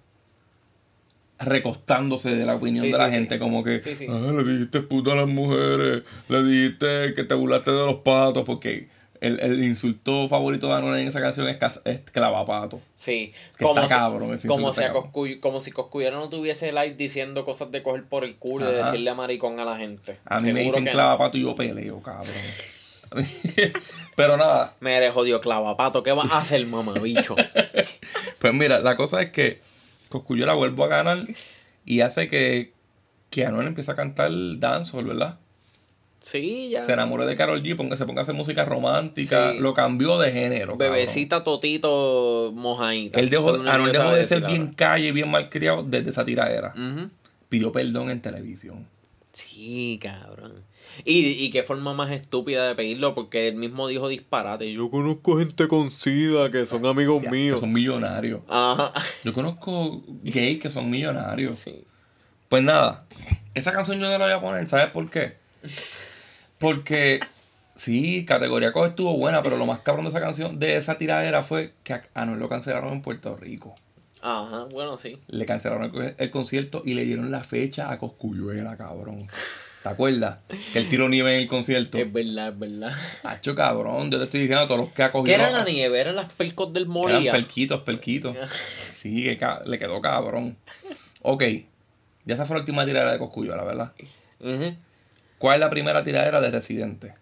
[1.39, 3.17] Recostándose de la opinión Sí, de la sí, sí.
[3.19, 4.07] gente, como que Sí, sí.
[4.09, 8.43] "Ah, le dijiste puta a las mujeres, le dijiste que te burlaste de los patos,
[8.43, 8.87] porque
[9.21, 12.81] el, el insulto favorito de Anuel en esa canción es, es clavapato.
[12.93, 13.33] Sí.
[13.57, 15.39] Que está cabrón, ese como, si está a cabrón.
[15.39, 18.77] Como si Coscuyera no tuviese live diciendo cosas de coger por el culo y de
[18.83, 20.17] decirle maricón a la gente.
[20.25, 20.95] A mí me Seguro dicen que no.
[20.95, 22.27] clavapato y yo peleo, cabrón.
[24.15, 26.03] Pero nada, Me eres jodido clavapato.
[26.03, 27.35] ¿Qué vas a hacer, mamabicho?
[28.39, 29.61] Pues mira, la cosa es que
[30.09, 31.25] Cosculluela vuelvo a ganar
[31.85, 32.73] y hace que,
[33.29, 35.39] que Anuel empiece a cantar dancehall, ¿verdad?
[36.19, 36.83] Sí, ya.
[36.83, 39.59] Se enamore de Carol G, ponga, se ponga a hacer música romántica, Sí.
[39.59, 40.77] lo cambió de género.
[40.77, 40.93] cabrón.
[40.93, 43.19] Bebecita, totito, mojadita.
[43.19, 46.73] Él dejó, Anuel que dejó de ser bien calle, bien malcriado desde esa tiradera.
[47.49, 48.87] Pidió perdón en televisión.
[49.31, 50.63] Sí, cabrón.
[51.05, 54.73] Y, y qué forma más estúpida de pedirlo, porque él mismo dijo disparate.
[54.73, 57.59] Yo conozco gente con SIDA que son amigos Que míos.
[57.59, 58.41] son millonarios.
[58.49, 58.93] Ajá.
[59.23, 61.59] Yo conozco gays que son millonarios.
[61.59, 61.83] Sí.
[62.49, 63.05] Pues nada,
[63.53, 65.35] esa canción yo no la voy a poner, ¿sabes por qué?
[66.59, 67.19] Porque
[67.75, 71.43] sí, categoría COS estuvo buena, pero lo más cabrón de esa canción, de esa tiradera
[71.43, 73.75] fue que a Anuel lo cancelaron en Puerto Rico.
[74.21, 75.19] Ajá, bueno, sí.
[75.27, 79.27] Le cancelaron el, el concierto y le dieron la fecha a Coscuyuela, cabrón.
[79.83, 80.39] ¿Te acuerdas?
[80.73, 81.97] Que él tiró nieve en el concierto.
[81.99, 82.91] Es verdad, es verdad.
[83.23, 85.25] Hacho, cabrón, yo te estoy diciendo a todos los que ha cogido.
[85.25, 85.99] ¿Qué era la nieve?
[85.99, 87.31] ¿Eran las pelcos del Eran Moria?
[87.31, 88.35] perquitos, perquitos.
[88.97, 90.57] Sí, que le quedó cabrón.
[91.21, 91.43] Ok,
[92.25, 93.93] ya esa fue la última tiradera de Coscuyuela, ¿verdad?
[94.39, 94.75] Ujú.
[95.37, 97.13] ¿Cuál es la primera tiradera de Residente?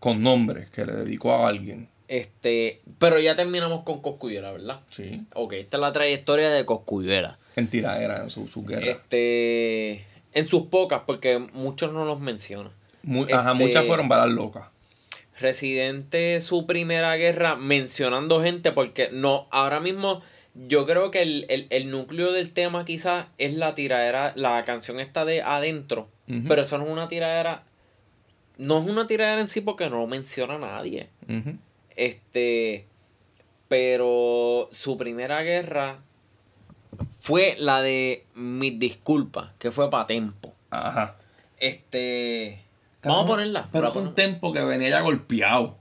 [0.00, 1.88] Con nombre que le dedicó a alguien.
[2.08, 4.80] Este, pero ya terminamos con Coscuyuela, ¿verdad?
[4.90, 5.22] Sí.
[5.34, 7.38] Ok, esta es la trayectoria de Coscuyuela.
[7.56, 8.84] En tiradera, en su, su guerra.
[8.86, 10.04] Este,
[10.34, 12.72] en sus pocas, porque muchos no los mencionan.
[13.02, 14.64] Mu- Ajá, este- muchas fueron balas locas.
[15.38, 20.22] Residente, su primera guerra, mencionando gente, porque no, ahora mismo
[20.54, 25.00] yo creo que el, el- el núcleo del tema quizás es la tiradera, la canción
[25.00, 26.08] esta de adentro,
[26.48, 27.64] pero eso no es una tiradera,
[28.58, 31.08] no es una tiradera en sí porque no lo menciona nadie.
[31.28, 31.56] Ujú.
[31.96, 32.86] Este,
[33.68, 35.98] pero su primera guerra
[37.20, 40.54] fue la de mis disculpas, que fue para Tempo.
[40.70, 41.16] Ajá.
[41.58, 42.60] Este,
[43.02, 43.68] vamos a ponerla.
[43.72, 45.76] Pero a un tempo que venía ya golpeado.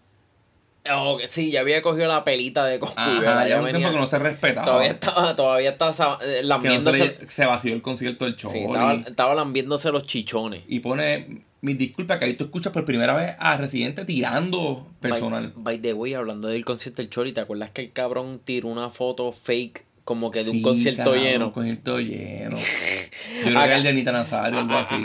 [0.90, 3.44] Oh, que sí, ya había cogido la pelita de Coscuyuela.
[3.44, 4.66] Ya ya un venía- tiempo que no se respetaba.
[4.66, 7.18] Todavía estaba, todavía estaba eh, que no se, lambiéndose.
[7.22, 8.52] le- se vació el concierto del show.
[8.52, 10.64] sí, estaba, estaba lambiéndose los chichones.
[10.68, 15.54] Y pone mis disculpas que ahí tú escuchas por primera vez a Residente tirando personal.
[15.56, 18.68] By, by the way, hablando del concierto del Chori, ¿te acuerdas que el cabrón tiró
[18.70, 21.46] una foto fake como que de un Sí, concierto cabrón, lleno?
[21.48, 22.58] Un concierto lleno.
[23.42, 24.96] Yo creo Acá- el de Anita Nazario, algo así.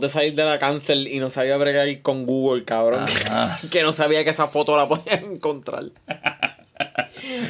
[0.00, 3.04] De salir de la cárcel y no sabía bregar con Google, cabrón.
[3.26, 3.58] Ajá.
[3.70, 5.84] que no sabía que esa foto la podía encontrar.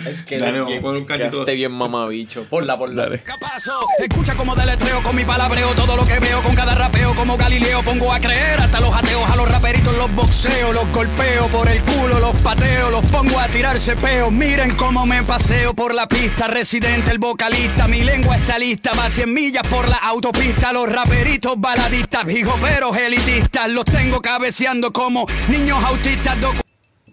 [0.08, 1.30] Es que Dale, vamos a bien, poner un cachito.
[1.30, 2.44] quedaste bien mamabicho.
[2.44, 3.04] Ponla, ponla.
[3.04, 3.18] Dale.
[3.22, 3.72] ¿Qué pasó?
[3.98, 7.82] Escucha como deletreo con mi palabreo Todo lo que veo con cada rapeo como Galileo
[7.82, 11.80] Pongo a creer hasta los ateos A los raperitos los boxeo Los golpeo por el
[11.82, 16.46] culo, los pateo Los pongo a tirarse peo Miren cómo me paseo por la pista
[16.48, 21.54] Residente el vocalista Mi lengua está lista Va 100 millas por la autopista Los raperitos
[21.58, 26.60] baladistas Hijoperos elitistas Los tengo cabeceando como niños autistas docu-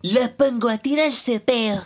[0.01, 1.81] Le pongo a tirarse peo.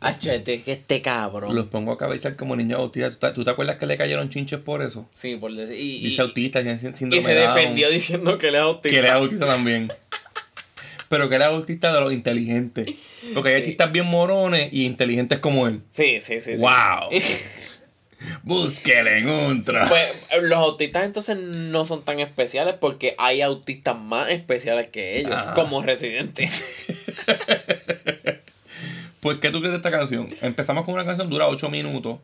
[0.00, 1.54] Achete, que este cabrón.
[1.54, 3.12] Los pongo a cabezar como niños autistas.
[3.12, 5.06] ¿Tú te, tú te acuerdas que le cayeron chinches por eso?
[5.10, 5.76] Sí, por decir.
[5.78, 7.54] Y, y- Dice autista, sin- sin- y síndrome se de Down.
[7.54, 8.88] defendió diciendo que él es autista.
[8.90, 9.92] Que él es autista también.
[11.10, 12.88] Pero que él es autista de los inteligentes.
[13.34, 13.60] Porque hay Sí.
[13.62, 15.80] autistas bien morones y inteligentes como él.
[15.90, 16.52] Sí, sí, sí.
[16.56, 16.62] sí.
[16.62, 17.10] ¡Wow!
[18.42, 19.86] Búsquele en Ultra.
[19.88, 25.18] Pues eh, los autistas entonces no son tan especiales porque hay autistas más especiales que
[25.20, 25.52] ellos, Ajá.
[25.54, 26.62] como residentes.
[29.20, 30.30] Pues, ¿qué tú crees de esta canción?
[30.40, 32.18] Empezamos con una canción, dura 8 minutos.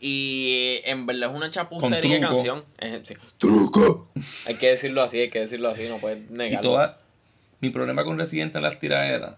[0.00, 0.52] Y
[0.84, 2.64] eh, en verdad es una chapucería de canción.
[3.02, 3.14] Sí.
[3.36, 4.08] ¡Truco!
[4.46, 6.70] Hay que decirlo así, hay que decirlo así, no puedes Y negarlo.
[6.70, 6.98] toda.
[7.60, 9.34] Mi problema con Residente en las tiraderas,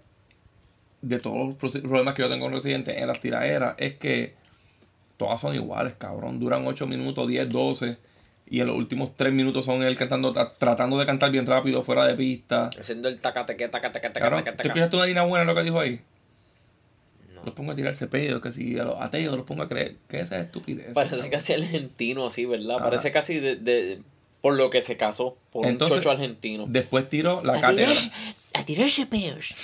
[1.00, 4.34] de todos los problemas que yo tengo con Residente en las tiraderas, es que
[5.16, 6.38] todas son iguales, cabrón.
[6.38, 7.96] Duran 8 minutos, 10, 12.
[8.48, 11.82] Y en los últimos 3 minutos son él cantando, tra- tratando de cantar bien rápido,
[11.82, 12.70] fuera de pista.
[12.78, 15.80] Haciendo el tacateque, tacateque, Cabrón, tacateque, ¿tú escuchaste una línea buena en lo que dijo
[15.80, 16.00] ahí?
[17.44, 19.96] Los pongo a tirarse pedo, que si a los ateos los pongo a creer.
[20.08, 20.92] que esa es estupidez?
[20.94, 22.76] Parece casi argentino así, ¿verdad?
[22.76, 22.84] Ajá.
[22.84, 24.00] Parece casi de, de-
[24.40, 26.64] por lo que se casó, por Entonces, un chocho argentino.
[26.68, 27.92] Después tiró la A cátedra.
[28.54, 29.54] a tirarse peos.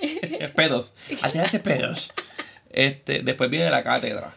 [0.56, 0.94] pedos.
[1.22, 2.12] A tirarse pedos.
[2.70, 4.34] Este, después viene la cátedra.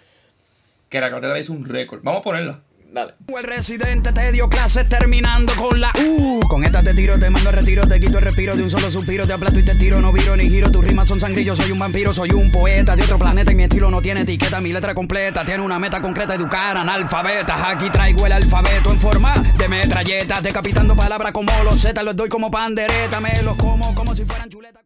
[0.90, 2.02] Que la cátedra hizo un récord.
[2.04, 2.62] Vamos a ponerla.
[2.92, 3.16] Dale.
[3.28, 6.40] El residente te dio clases terminando con la U.
[6.48, 8.90] Con esta te tiro, te mando a retiro, te quito el respiro de un solo
[8.92, 9.28] suspiro.
[9.28, 10.72] Te aplasto y te tiro, no viro ni giro.
[10.72, 13.52] Tus rimas son sangrillos, soy un vampiro, soy un poeta de otro planeta.
[13.52, 15.44] Y mi estilo no tiene etiqueta, mi letra completa.
[15.44, 17.62] Tiene una meta concreta, educar analfabetas.
[17.66, 20.42] Aquí traigo el alfabeto en forma de metralletas.
[20.42, 23.20] Decapitando palabras como los Z, los doy como pandereta.
[23.20, 24.84] Me los como como si fueran chuletas.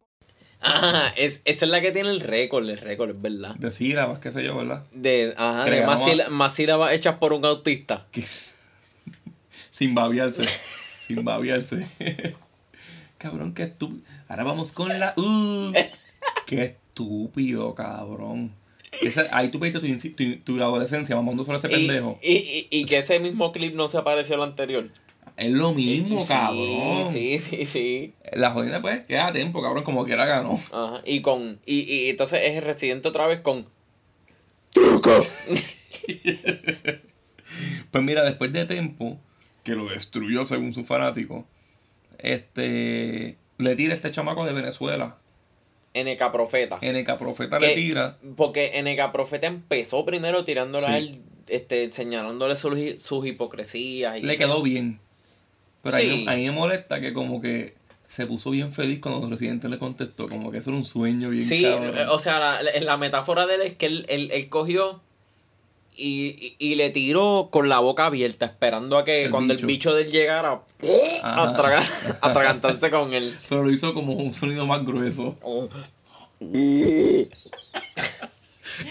[0.62, 3.56] Ajá, es, esa es la que tiene el récord, el récord, es verdad.
[3.56, 4.84] De sílabas, qué sé yo, ¿verdad?
[4.94, 8.06] De, ajá, de más, ganamos a- síla- más sílabas hechas por un autista.
[9.72, 10.46] Sin babiarse.
[11.08, 11.86] Sin babiarse.
[13.18, 14.02] cabrón, qué estúpido.
[14.28, 15.74] Ahora vamos con la U.
[16.46, 18.54] qué estúpido, cabrón.
[19.02, 22.20] Esa- ahí tú pediste tu, tu, tu adolescencia mamando solo ese Y, pendejo.
[22.22, 24.90] y, y, y que ese mismo clip no se apareció al anterior.
[25.38, 27.12] Es lo mismo, Sí, cabrón.
[27.12, 28.14] Sí, sí, sí.
[28.34, 30.60] La jodida, pues, queda a tiempo, cabrón, como quiera ganó.
[30.72, 31.02] Ajá.
[31.06, 31.60] Y con.
[31.66, 33.66] Y, y entonces es el residente otra vez con.
[37.92, 39.20] Pues mira, después de tiempo,
[39.64, 41.46] que lo destruyó según su fanático,
[42.20, 45.18] este, le tira este chamaco de Venezuela.
[45.94, 46.80] NK Profeta.
[46.82, 48.18] NK Profeta Que- le tira.
[48.38, 51.08] Porque NK Profeta empezó primero tirándole a Sí.
[51.10, 54.18] él, este, señalándole sus, hi- sus hipocresías.
[54.18, 55.00] Y Le que- quedó bien.
[55.84, 56.02] Pero Sí.
[56.04, 57.76] ahí, ahí me molesta que como que
[58.08, 60.28] se puso bien feliz cuando el residente le contestó.
[60.28, 61.96] Como que eso era un sueño bien Sí, cabrón.
[62.10, 65.02] o sea, la, la- metáfora de él es que él, él- él cogió
[65.96, 69.66] y, y- y le tiró con la boca abierta, esperando a que El cuando bicho.
[69.66, 70.64] el bicho de él llegara a,
[71.24, 71.56] Ajá.
[71.56, 71.84] tragar,
[72.22, 73.34] a atragantarse con él.
[73.50, 75.38] Pero lo hizo como un sonido más grueso.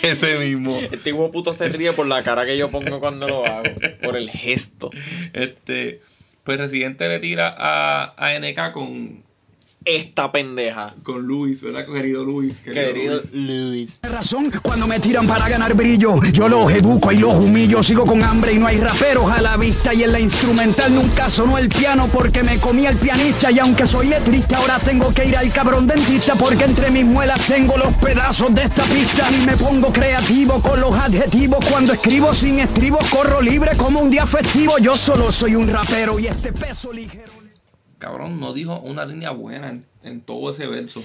[0.03, 0.79] Ese mismo.
[0.93, 3.71] Este hijo puto se ríe por la cara que yo pongo cuando lo hago,
[4.03, 4.91] por el gesto.
[5.33, 6.01] Este.
[6.45, 9.25] Pues Residente le tira a, a NK con,
[9.85, 10.95] Esta pendeja.
[11.03, 11.87] con Luis, ¿verdad?
[11.87, 12.61] Con querido Luis.
[12.61, 13.33] Querido Luis.
[13.33, 14.01] Luis.
[14.03, 16.21] razón cuando me tiran para ganar brillo.
[16.33, 17.83] Yo los educo y los humillo.
[17.83, 19.95] Sigo con hambre y no hay raperos a la vista.
[19.95, 23.51] Y en la instrumental nunca sonó el piano porque me comía el pianista.
[23.51, 27.41] Y aunque soy letrista, ahora tengo que ir al cabrón dentista porque entre mis muelas
[27.47, 29.31] tengo los pedazos de esta pista.
[29.33, 31.65] Y me pongo creativo con los adjetivos.
[31.71, 34.77] Cuando escribo sin estribos, corro libre como un día festivo.
[34.79, 37.40] Yo solo soy un rapero y este peso ligero.
[38.01, 41.03] Cabrón, no dijo una línea buena en, en todo ese verso.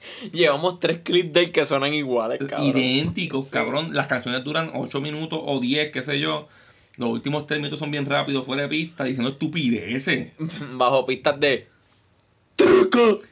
[0.32, 2.68] Llevamos tres clips del que suenan iguales, cabrón.
[2.68, 3.94] Idénticos, cabrón.
[3.94, 6.48] Las canciones duran 8 minutos o 10, qué sé yo.
[6.96, 10.32] Los últimos 3 minutos son bien rápidos, fuera de pista, diciendo estupideces.
[10.72, 11.68] Bajo pistas de.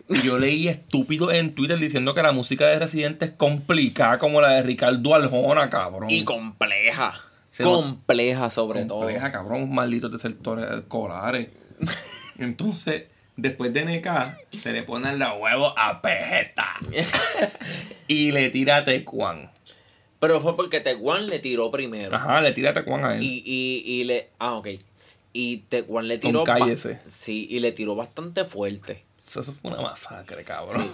[0.08, 4.40] Y yo leí estúpido en Twitter diciendo que la música de Residente es complicada como
[4.40, 6.10] la de Ricardo Arjona, cabrón.
[6.10, 7.14] Y compleja.
[7.50, 11.48] Se compleja sobre compleja, cabrón, malditos desertores escolares.
[12.38, 13.04] Entonces,
[13.36, 16.76] después de NK, se le ponen los huevos a Pejeta.
[18.08, 19.50] y le tira a Tecuan.
[20.20, 22.14] Pero fue porque Teguan le tiró primero.
[22.14, 23.22] Ajá, le tira a Tecuan a él.
[23.22, 24.30] Y, y, y le.
[24.38, 24.68] Ah, ok.
[25.32, 26.44] Y Teguan le tiró.
[26.44, 27.00] Cállese.
[27.08, 29.04] Sí, y le tiró bastante fuerte.
[29.28, 30.90] Eso fue una masacre, cabrón.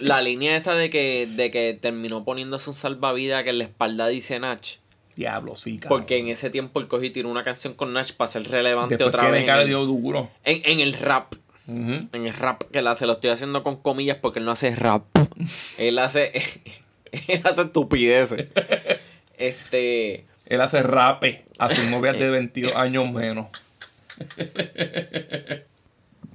[0.00, 4.06] La línea esa de que, de que terminó poniéndose un salvavidas que en la espalda
[4.06, 4.78] dice Nach.
[5.20, 6.00] Diablo, sí, cabrón.
[6.00, 8.96] Porque en ese tiempo el cogí y tiró una canción con Nach para ser relevante
[8.96, 9.48] Después otra que vez.
[9.48, 10.30] En dio duro.
[10.44, 11.34] en- en el rap.
[11.68, 14.74] En el rap que él hace, lo estoy haciendo con comillas porque él no hace
[14.74, 15.04] rap.
[15.78, 16.32] él hace.
[17.12, 18.46] él hace estupideces.
[19.38, 20.24] este.
[20.46, 23.48] Él hace rape a sus novias de 22 años menos.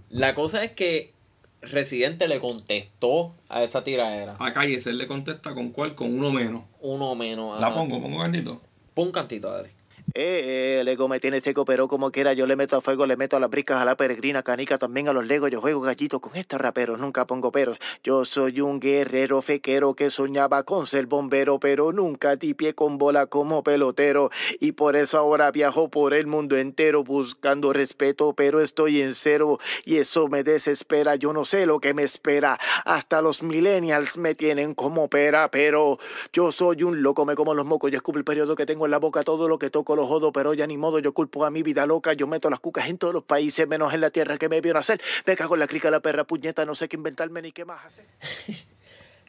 [0.09, 1.13] La cosa es que
[1.61, 4.35] Residente le contestó a esa tiradera.
[4.39, 6.63] A Calle, él le contesta con cuál, con uno menos.
[6.79, 7.59] Uno menos.
[7.59, 8.61] La pongo, pongo cantito.
[8.95, 9.75] Pon un
[10.17, 13.17] Eh, el ego me tiene seco, pero como quiera yo le meto a fuego, le
[13.17, 15.51] meto a las bricas, a la peregrina, canica, también a los legos.
[15.51, 17.77] Yo juego gallito con estos raperos, nunca pongo peros.
[18.01, 23.25] Yo soy un guerrero fequero que soñaba con ser bombero, pero nunca tipié con bola
[23.25, 24.29] como pelotero.
[24.61, 29.59] Y por eso ahora viajo por el mundo entero buscando respeto, pero estoy en cero.
[29.83, 32.57] Y eso me desespera, yo no sé lo que me espera.
[32.85, 35.97] Hasta los millennials me tienen como pera, pero
[36.31, 38.91] yo soy un loco, me como los mocos, yo escupo el periodo que tengo en
[38.91, 41.63] la boca, todo lo que toco jodo, pero ya ni modo, yo culpo a mi
[41.63, 44.49] vida loca, yo meto las cucas en todos los países, menos en la tierra que
[44.49, 45.01] me vio nacer.
[45.25, 47.85] Me cago en la crica, la perra puñeta, no sé qué inventarme ni qué más
[47.85, 48.05] hacer.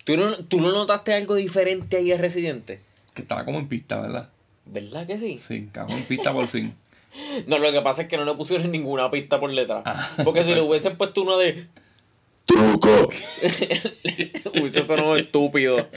[0.04, 2.80] ¿Tú no, ¿Tú no notaste algo diferente ahí a Residente?
[3.14, 4.30] Que estaba como en pista, ¿verdad?
[4.66, 5.40] ¿Verdad que sí?
[5.44, 6.74] Sí, cabrón, en pista por fin.
[7.46, 9.82] No, lo que pasa es que no le pusieron ninguna pista por detrás.
[9.84, 10.08] Ah.
[10.24, 11.66] Porque si le hubiesen puesto una de.
[12.44, 13.10] ¡Truco!
[14.54, 15.88] Hubiese sonado estúpido.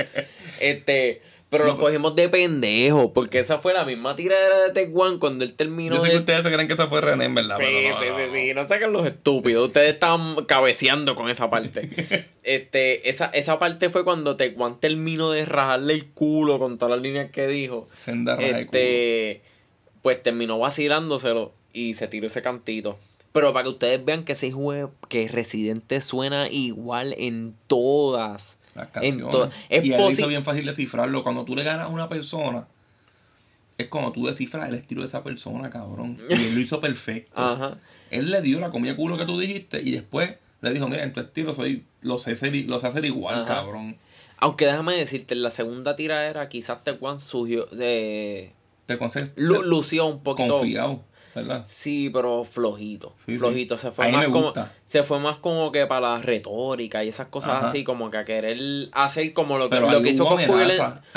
[0.60, 1.22] Este.
[1.50, 3.12] Pero lo cogimos de pendejo.
[3.12, 6.14] Porque esa fue la misma tiradera de Teguan cuando él terminó Yo sé de.
[6.14, 7.58] que ustedes se creen que esta fue René, en verdad.
[7.58, 7.70] Sí, no,
[8.00, 8.34] sí, no, sí, no.
[8.34, 9.68] sí, no saquen los estúpidos.
[9.68, 11.90] Ustedes estaban cabeceando con esa parte.
[12.44, 17.02] este, esa, esa parte fue cuando Tecuan terminó de rajarle el culo con todas las
[17.02, 17.88] líneas que dijo.
[17.94, 19.42] Senda Este,
[20.04, 23.00] pues terminó vacilándoselo y se tiró ese cantito.
[23.32, 28.59] Pero para que ustedes vean que ese juego, que Residente suena igual en todas.
[28.80, 29.50] Las canciones.
[29.70, 31.24] es y él hizo bien fácil descifrarlo.
[31.24, 32.68] Cuando tú le ganas a una persona,
[33.78, 36.18] es cuando tú descifras el estilo de esa persona, cabrón.
[36.30, 37.32] Y él lo hizo perfecto.
[37.42, 37.78] Ajá.
[38.12, 41.14] Él le dio la comida culo que tú dijiste y después le dijo, mira, en
[41.14, 43.46] tu estilo soy, lo sé hacer, lo sé hacer igual, Ajá.
[43.46, 43.98] cabrón.
[44.38, 48.52] Aunque déjame decirte, en la segunda tiradera quizás Tecuan surgió, eh,
[48.86, 48.98] Te
[49.38, 50.58] lució un poquito.
[50.60, 51.04] confiado,
[51.42, 51.64] ¿verdad?
[51.66, 53.16] Sí, pero flojito.
[53.26, 53.38] Sí, sí.
[53.38, 53.78] flojito.
[53.78, 54.54] Se fue más como.
[54.86, 57.66] Se fue más como que para la retórica y esas cosas Ajá.
[57.68, 58.58] así, como que a querer
[58.92, 60.46] hacer como lo que, Pero lo que hizo ahí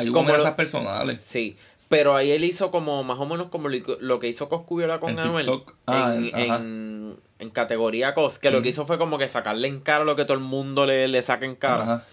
[0.08, 1.24] hubo como amenazas personales.
[1.24, 1.56] Sí.
[1.88, 5.18] Pero ahí él hizo como más o menos como lo, lo que hizo Coscubiola con
[5.18, 5.50] Anuel.
[5.86, 8.38] Ah, en, en, en categoría cos.
[8.38, 10.86] Que lo que hizo fue como que sacarle en cara lo que todo el mundo
[10.86, 11.82] le, le saca en cara.
[11.82, 12.04] Ajá.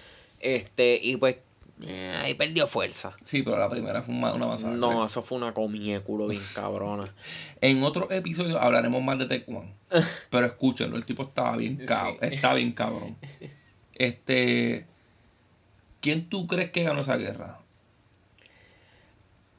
[0.42, 1.38] Este, y pues
[1.88, 3.16] eh, ahí perdió fuerza.
[3.24, 4.78] Sí, pero la primera fue una, una masacre.
[4.78, 7.14] No, eso fue una comida culo bien cabrona.
[7.62, 9.74] En otro episodio hablaremos más de Taekwondo.
[10.30, 12.18] pero escúchenlo, el tipo estaba bien cabrón.
[12.22, 12.28] Sí.
[12.36, 13.18] Está bien cabrón.
[13.96, 14.86] Este.
[16.02, 17.60] ¿Quién tú crees que ganó esa guerra?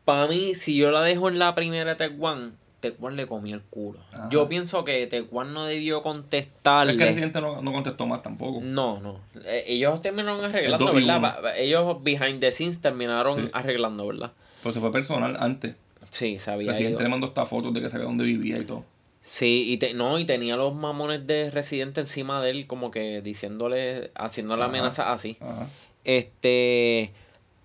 [0.06, 3.98] Para mí, si yo la dejo en la primera Tecuan, Tecuan le comió el culo.
[4.12, 4.28] Ajá.
[4.30, 6.96] Yo pienso que Tecuan no debió Es contestarle.
[6.96, 8.60] que el presidente no, no contestó más tampoco.
[8.62, 9.20] No, no.
[9.44, 11.42] Eh, ellos terminaron arreglando, ¿verdad?
[11.56, 13.50] Ellos behind the scenes terminaron Sí.
[13.52, 14.32] arreglando, ¿verdad?
[14.62, 15.74] Pero se fue personal antes.
[16.08, 18.84] Sí, se El presidente le mandó estas fotos de que sabía dónde vivía y todo.
[19.22, 23.20] Sí, y te, no, y tenía los mamones de residente encima de él, como que
[23.20, 25.36] diciéndole, haciéndole amenazas así.
[25.40, 25.68] Ajá.
[26.04, 27.12] Este,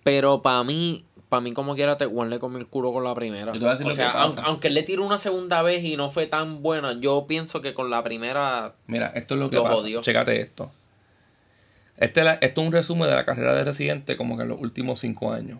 [0.03, 1.05] pero para mí,
[1.36, 3.47] para mí como quiera, Tecuan le comió el culo con la primera.
[3.53, 4.23] Yo te voy a decir o lo sea, que pasa.
[4.25, 7.61] aunque, aunque él le tiró una segunda vez y no fue tan buena, yo pienso
[7.61, 9.75] que con la primera, Mira, esto es lo que Lo pasa.
[9.75, 10.01] jodió.
[10.01, 10.71] Chécate esto.
[11.97, 14.59] Este, la- esto es un resumen de la carrera de Residente como que en los
[14.59, 15.59] últimos cinco años.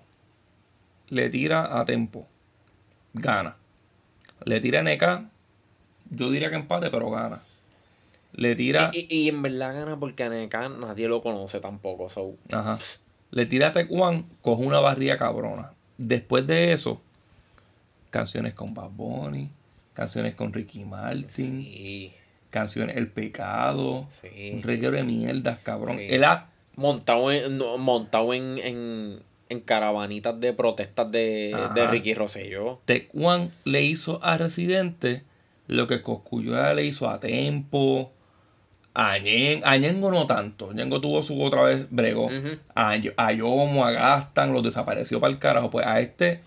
[1.10, 2.28] Le tira a Tempo.
[3.14, 3.56] Gana.
[4.44, 5.30] Le tira a NK.
[6.10, 7.42] Yo diría que empate, pero gana.
[8.34, 8.92] Le tira...
[8.94, 12.36] y, y- y en verdad gana porque a NK nadie lo conoce tampoco, so.
[12.52, 12.78] Ajá.
[13.36, 15.74] Le tira a Taekwondo, coge una barriga cabrona.
[16.00, 17.00] Después de eso,
[18.10, 19.50] canciones con Bad Bunny,
[19.94, 21.28] canciones con Ricky Martin,
[21.62, 22.12] Sí,
[22.50, 24.52] canciones El Pecado, sí.
[24.54, 25.98] un reguero de mierdas, cabrón.
[25.98, 26.08] Sí.
[26.10, 31.74] Él ha Montado en, montado en, en, en caravanitas de protestas de, Ajá.
[31.74, 32.80] de Ricky Rosselló.
[32.84, 35.24] Tecuan le hizo a Residente
[35.68, 38.12] lo que Cosculluela le hizo a Tempo.
[38.96, 40.72] A, Ñen- a Ñengo no tanto.
[40.74, 42.26] Ñengo tuvo su otra vez bregó.
[42.28, 42.58] Ujú.
[42.74, 45.70] a, Yo- a Yomo, a Gastan, los desapareció para el carajo.
[45.70, 46.42] Pues a este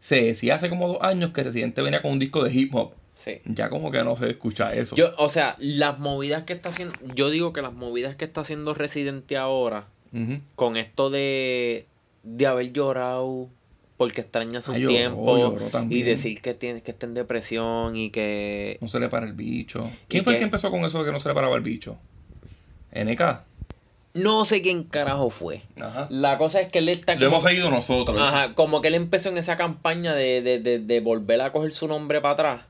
[0.00, 2.92] se decía hace como dos años que Residente venía con un disco de hip hop.
[3.12, 3.40] Sí.
[3.44, 4.96] Ya como que no se escucha eso.
[4.96, 8.40] Yo, o sea, las movidas que está haciendo, yo digo que las movidas que está
[8.40, 9.86] haciendo Residente ahora,
[10.56, 11.86] con esto de,
[12.24, 13.48] de haber llorado
[13.96, 17.96] porque extraña su Ah, lloró, tiempo lloró y decir que tiene que está en depresión
[17.96, 19.90] y que No se le para el bicho.
[20.08, 21.62] ¿Quién ¿Y fue el que empezó con eso de que no se le paraba el
[21.62, 21.96] bicho?
[22.92, 23.22] NK.
[24.14, 25.62] no sé quién carajo fue.
[25.80, 26.06] Ajá.
[26.10, 28.20] La cosa es que él está Lo hemos seguido nosotros.
[28.20, 31.72] Ajá, como que él empezó en esa campaña de, de, de, de volver a coger
[31.72, 32.60] su nombre para atrás.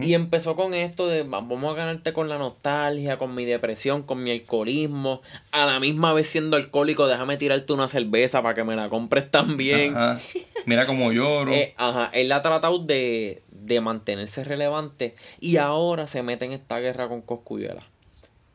[0.00, 4.02] Y empezó con esto de "Va- vamos a ganarte con la nostalgia, con mi depresión,
[4.04, 5.22] con mi alcoholismo.
[5.50, 9.30] A la misma vez siendo alcohólico, déjame tirarte una cerveza para que me la compres
[9.30, 9.96] también.
[9.96, 10.20] Ajá.
[10.66, 11.52] Mira cómo lloro.
[11.54, 16.78] Eh, ajá, él ha tratado de, de mantenerse relevante y ahora se mete en esta
[16.78, 17.84] guerra con Coscuyuela.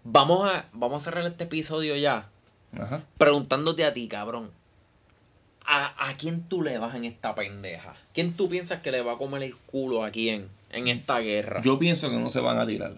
[0.05, 2.29] Vamos a, vamos a cerrar este episodio ya
[2.79, 3.03] Ajá.
[3.17, 4.51] preguntándote a ti, cabrón.
[5.65, 7.93] ¿A, a quién tú le vas en esta pendeja?
[8.13, 10.47] ¿Quién tú piensas que le va a comer el culo a quién
[10.77, 11.61] en esta guerra?
[11.61, 12.95] Yo pienso que no se van a tirar.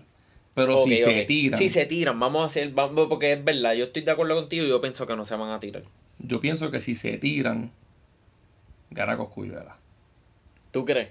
[0.54, 1.58] Pero si se tiran.
[1.58, 2.72] Si se tiran, vamos a hacer.
[2.72, 5.36] Vamos, porque es verdad, yo estoy de acuerdo contigo y yo pienso que no se
[5.36, 5.84] van a tirar.
[6.20, 7.72] Yo pienso que si se tiran,
[8.90, 9.78] gana Coscuyuela.
[10.72, 11.10] ¿Tú crees?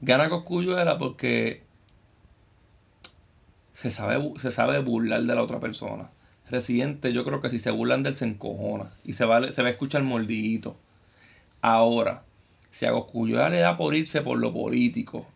[0.00, 1.62] Gana Coscuyuela porque
[3.74, 6.10] se sabe, se sabe burlar de la otra persona.
[6.50, 9.62] Residente, yo creo que si se burlan de él se encojona y se va, se
[9.62, 10.76] va a escuchar mordidito.
[11.60, 12.24] Ahora,
[12.70, 15.26] si a Coscuyuela le da por irse por lo político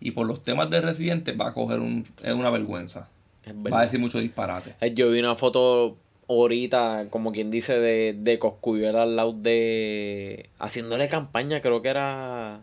[0.00, 3.08] y por los temas de Residente, va a coger un, es una vergüenza.
[3.44, 4.74] Es Va a decir mucho disparate.
[4.80, 5.96] Eh, Yo vi una foto
[6.28, 10.50] ahorita, como quien dice, de, de Coscuyuela al lado de.
[10.58, 12.60] haciéndole campaña, creo que era.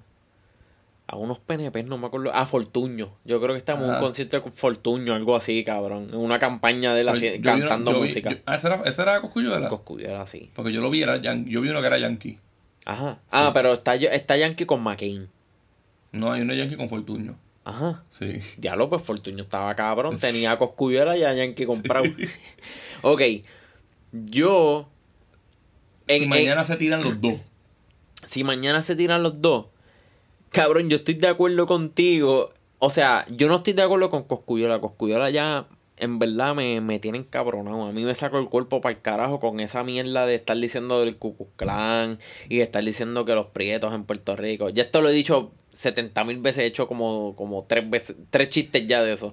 [1.08, 2.34] A unos PNP, no me acuerdo.
[2.34, 3.12] A Fortuño.
[3.26, 6.10] Yo creo que estamos en un concierto de Fortuño, algo así, cabrón.
[6.12, 8.32] En una campaña de él así, una- cantando yo vi- música.
[8.32, 9.70] yo- ah, ¿ese era, ese era Coscuyuela?
[9.70, 10.50] Coscuyuela así.
[10.56, 12.40] Porque yo lo vi, era yan- yo vi uno que era Yankee.
[12.86, 13.20] Ajá.
[13.32, 15.30] Ah, pero está, está Yankee con McCain.
[16.16, 17.38] No, hay uno Yankee con Fortuño.
[17.64, 18.04] Ajá.
[18.10, 18.40] Sí.
[18.58, 20.20] Diablo, pues Fortuño estaba cabrón.
[20.20, 22.06] Tenía a Coscuyuela y a Yankee comprado.
[23.02, 23.22] ok.
[24.12, 24.90] Yo.
[26.08, 27.36] en- en- mañana se tiran los dos.
[28.24, 29.68] si mañana se tiran los dos,
[30.50, 32.54] cabrón, yo estoy de acuerdo contigo.
[32.80, 34.80] O sea, yo no estoy de acuerdo con Coscuyola.
[34.80, 37.84] Coscuyola ya, en verdad, me, me tienen cabronado.
[37.86, 41.00] A mí me sacó el cuerpo para el carajo con esa mierda de estar diciendo
[41.00, 41.18] del
[41.56, 44.70] Klan y de estar diciendo que los prietos en Puerto Rico.
[44.70, 48.50] Ya esto lo he dicho 70 mil veces, he hecho como, como tres veces, tres
[48.50, 49.32] chistes ya de eso.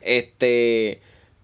[0.00, 1.00] Este,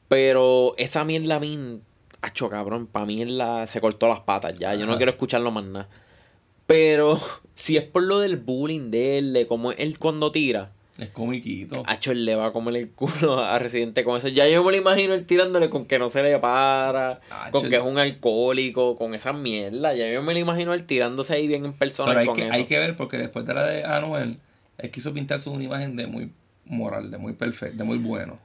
[0.09, 1.81] pero esa mierda a mí,
[2.21, 4.75] hacho cabrón, para mí la, se cortó las patas ya.
[4.75, 5.89] Yo no quiero escucharlo más nada.
[6.67, 7.21] Pero
[7.55, 11.83] si es por lo del bullying de él, de cómo él cuando tira, Es comiquito.
[11.87, 14.29] Hacho, él le va a comer el culo a Residente con eso.
[14.29, 17.21] Ya yo me lo imagino él tirándole con que no se le para,
[17.51, 19.93] con que es un alcohólico, con esa mierda.
[19.95, 22.43] Ya yo me lo imagino él tirándose ahí bien en persona Pero hay con que,
[22.45, 22.53] eso.
[22.53, 24.39] hay que ver porque después de la de Anuel,
[24.79, 26.31] él quiso pintarse una imagen de muy
[26.65, 28.39] moral, de muy perfecto, de muy bueno.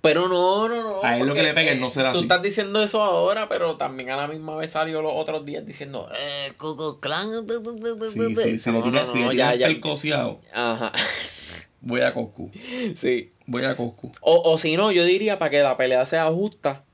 [0.00, 1.04] Pero no, no, no.
[1.04, 2.24] A él lo que le pegue no será Tú así.
[2.24, 6.08] estás diciendo eso ahora, pero también a la misma vez salió los otros días diciendo,
[6.18, 7.28] eh, Klux Klan.
[7.46, 9.66] Sí, sí, le No, no, ya, ya.
[9.66, 10.90] el cociado, Ajá.
[11.80, 12.50] Voy a Coscu.
[12.94, 13.30] Sí.
[13.46, 14.10] Voy a Coscu.
[14.20, 16.84] O, o si no, yo diría para que la pelea sea justa,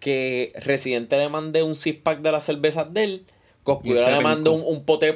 [0.00, 3.26] que Residente le mande un six pack de las cervezas de él,
[3.64, 5.14] Coscuyuela este le mande un, un pote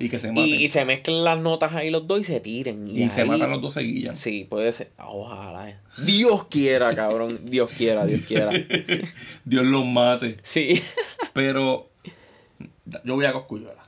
[0.00, 2.88] Y que se y, y se mezclen las notas ahí los dos y se tiren.
[2.88, 4.18] Y, Y se matan los dos seguillas.
[4.18, 4.90] Sí, puede ser.
[4.96, 5.78] Ojalá.
[5.98, 7.40] Dios quiera, cabrón.
[7.50, 8.50] Dios quiera, Dios quiera.
[9.44, 10.38] Dios los mate.
[10.42, 10.82] Sí.
[11.34, 11.90] Pero
[13.04, 13.86] yo voy a Coscuyuela.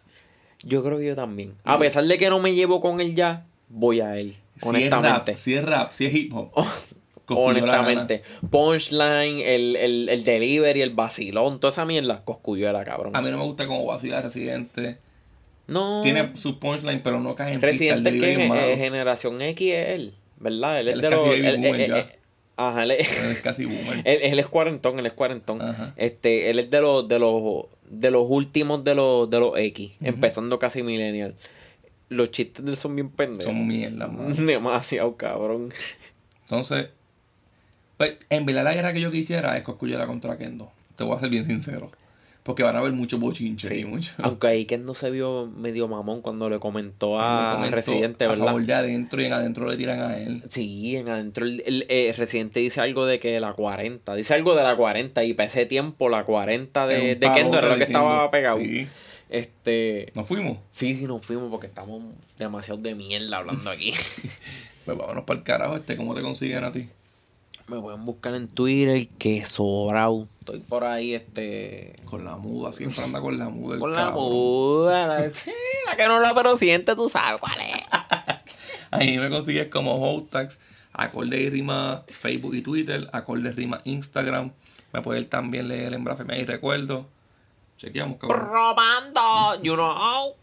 [0.63, 1.55] Yo creo que yo también.
[1.65, 4.37] A pesar de que no me llevo con él ya, voy a él.
[4.61, 5.33] Si honestamente.
[5.33, 6.51] es rap, si es rap, si es hip hop.
[7.25, 8.23] Cosculluela honestamente.
[8.51, 12.23] Punchline, el, el, el delivery, el vacilón, toda esa mierda.
[12.25, 13.17] Coscuyuela, cabrón.
[13.17, 14.99] A mí no me gusta cómo vacila Residente.
[15.69, 16.01] No.
[16.03, 17.67] Tiene su punchline, pero no cae en pista.
[17.67, 20.81] El Residente es delivery que es generación X es él, ¿verdad?
[20.81, 21.27] Él es Él de es los.
[21.35, 22.07] él- eh,
[22.55, 24.03] Ajá, él es, Él es casi boomer.
[24.05, 25.63] él, él es cuarentón, él es cuarentón.
[25.63, 25.95] Ajá.
[25.97, 29.93] Este, él es de los, de los, de los últimos de los, de los X,
[30.03, 31.35] empezando casi millennial.
[32.13, 33.45] Los chistes de él son bien pendejos.
[33.45, 34.35] Son mierda, mano.
[34.47, 35.73] Demasiado cabrón.
[36.45, 36.89] Entonces,
[37.97, 40.71] pues, en verdad la guerra que yo quisiera es Coscuyuela contra Kendo.
[40.97, 41.91] Te voy a ser bien sincero.
[42.43, 44.11] Porque van a haber muchos bochinches y mucho.
[44.19, 48.47] Aunque ahí no se vio medio mamón cuando le comentó a Comentó Residente, A ¿verdad?
[48.47, 50.43] favor de adentro y en adentro le tiran a él.
[50.49, 54.57] Sí, en adentro el, el, eh, Residente dice algo de que la 40, dice algo
[54.57, 57.85] de la 40 y para ese tiempo la 40 de, de Kendo era lo que
[57.85, 58.31] estaba Kendo.
[58.33, 58.59] pegado.
[58.59, 58.89] Sí.
[59.33, 60.59] Este, ¿Nos fuimos?
[60.71, 62.03] sí, sí nos fuimos porque estamos
[62.37, 63.95] demasiado de mierda hablando aquí.
[64.85, 65.97] Pues vámonos para el carajo este.
[65.97, 66.89] ¿Cómo te consiguen a ti?
[67.69, 70.27] Me pueden buscar en Twitter que sobrao.
[70.41, 72.73] Estoy por ahí este Con la muda.
[72.73, 73.75] Siempre anda con la muda.
[73.75, 74.25] el con la cabrón.
[74.33, 77.81] muda, la, la que no la pero siente, tú sabes cuál es.
[78.91, 80.59] Ahí me consigues como Hotax,
[80.93, 84.51] acorde y rima Facebook y Twitter, acorde y rima Instagram.
[84.93, 87.07] Me puedes también leer en Blasfemia y Recuerdo.
[87.83, 88.47] Chequeamos, cabrón.
[88.47, 90.37] Robando, you know.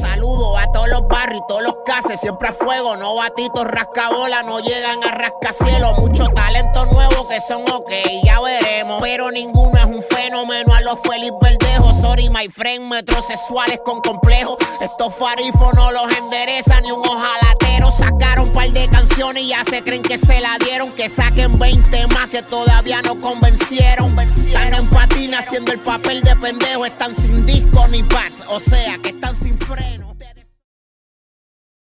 [0.00, 4.60] Saludo a todos los barrios todos los cases, siempre a fuego, no batitos rascabola, no
[4.60, 7.90] llegan a rascacielos, mucho talento nuevo que son ok,
[8.22, 13.80] ya veremos, pero ninguno es un fenómeno a los Félix Verdejo, sorry my friend, metrosexuales
[13.84, 19.48] con complejo, estos farifos no los enderezan ni un ojalatero, sacaron par de canciones y
[19.48, 24.18] ya se creen que se la dieron, que saquen 20 más que todavía no convencieron,
[24.18, 28.98] están en patina haciendo el papel de pendejo, están sin disco ni pads, o sea
[28.98, 30.13] que están sin freno.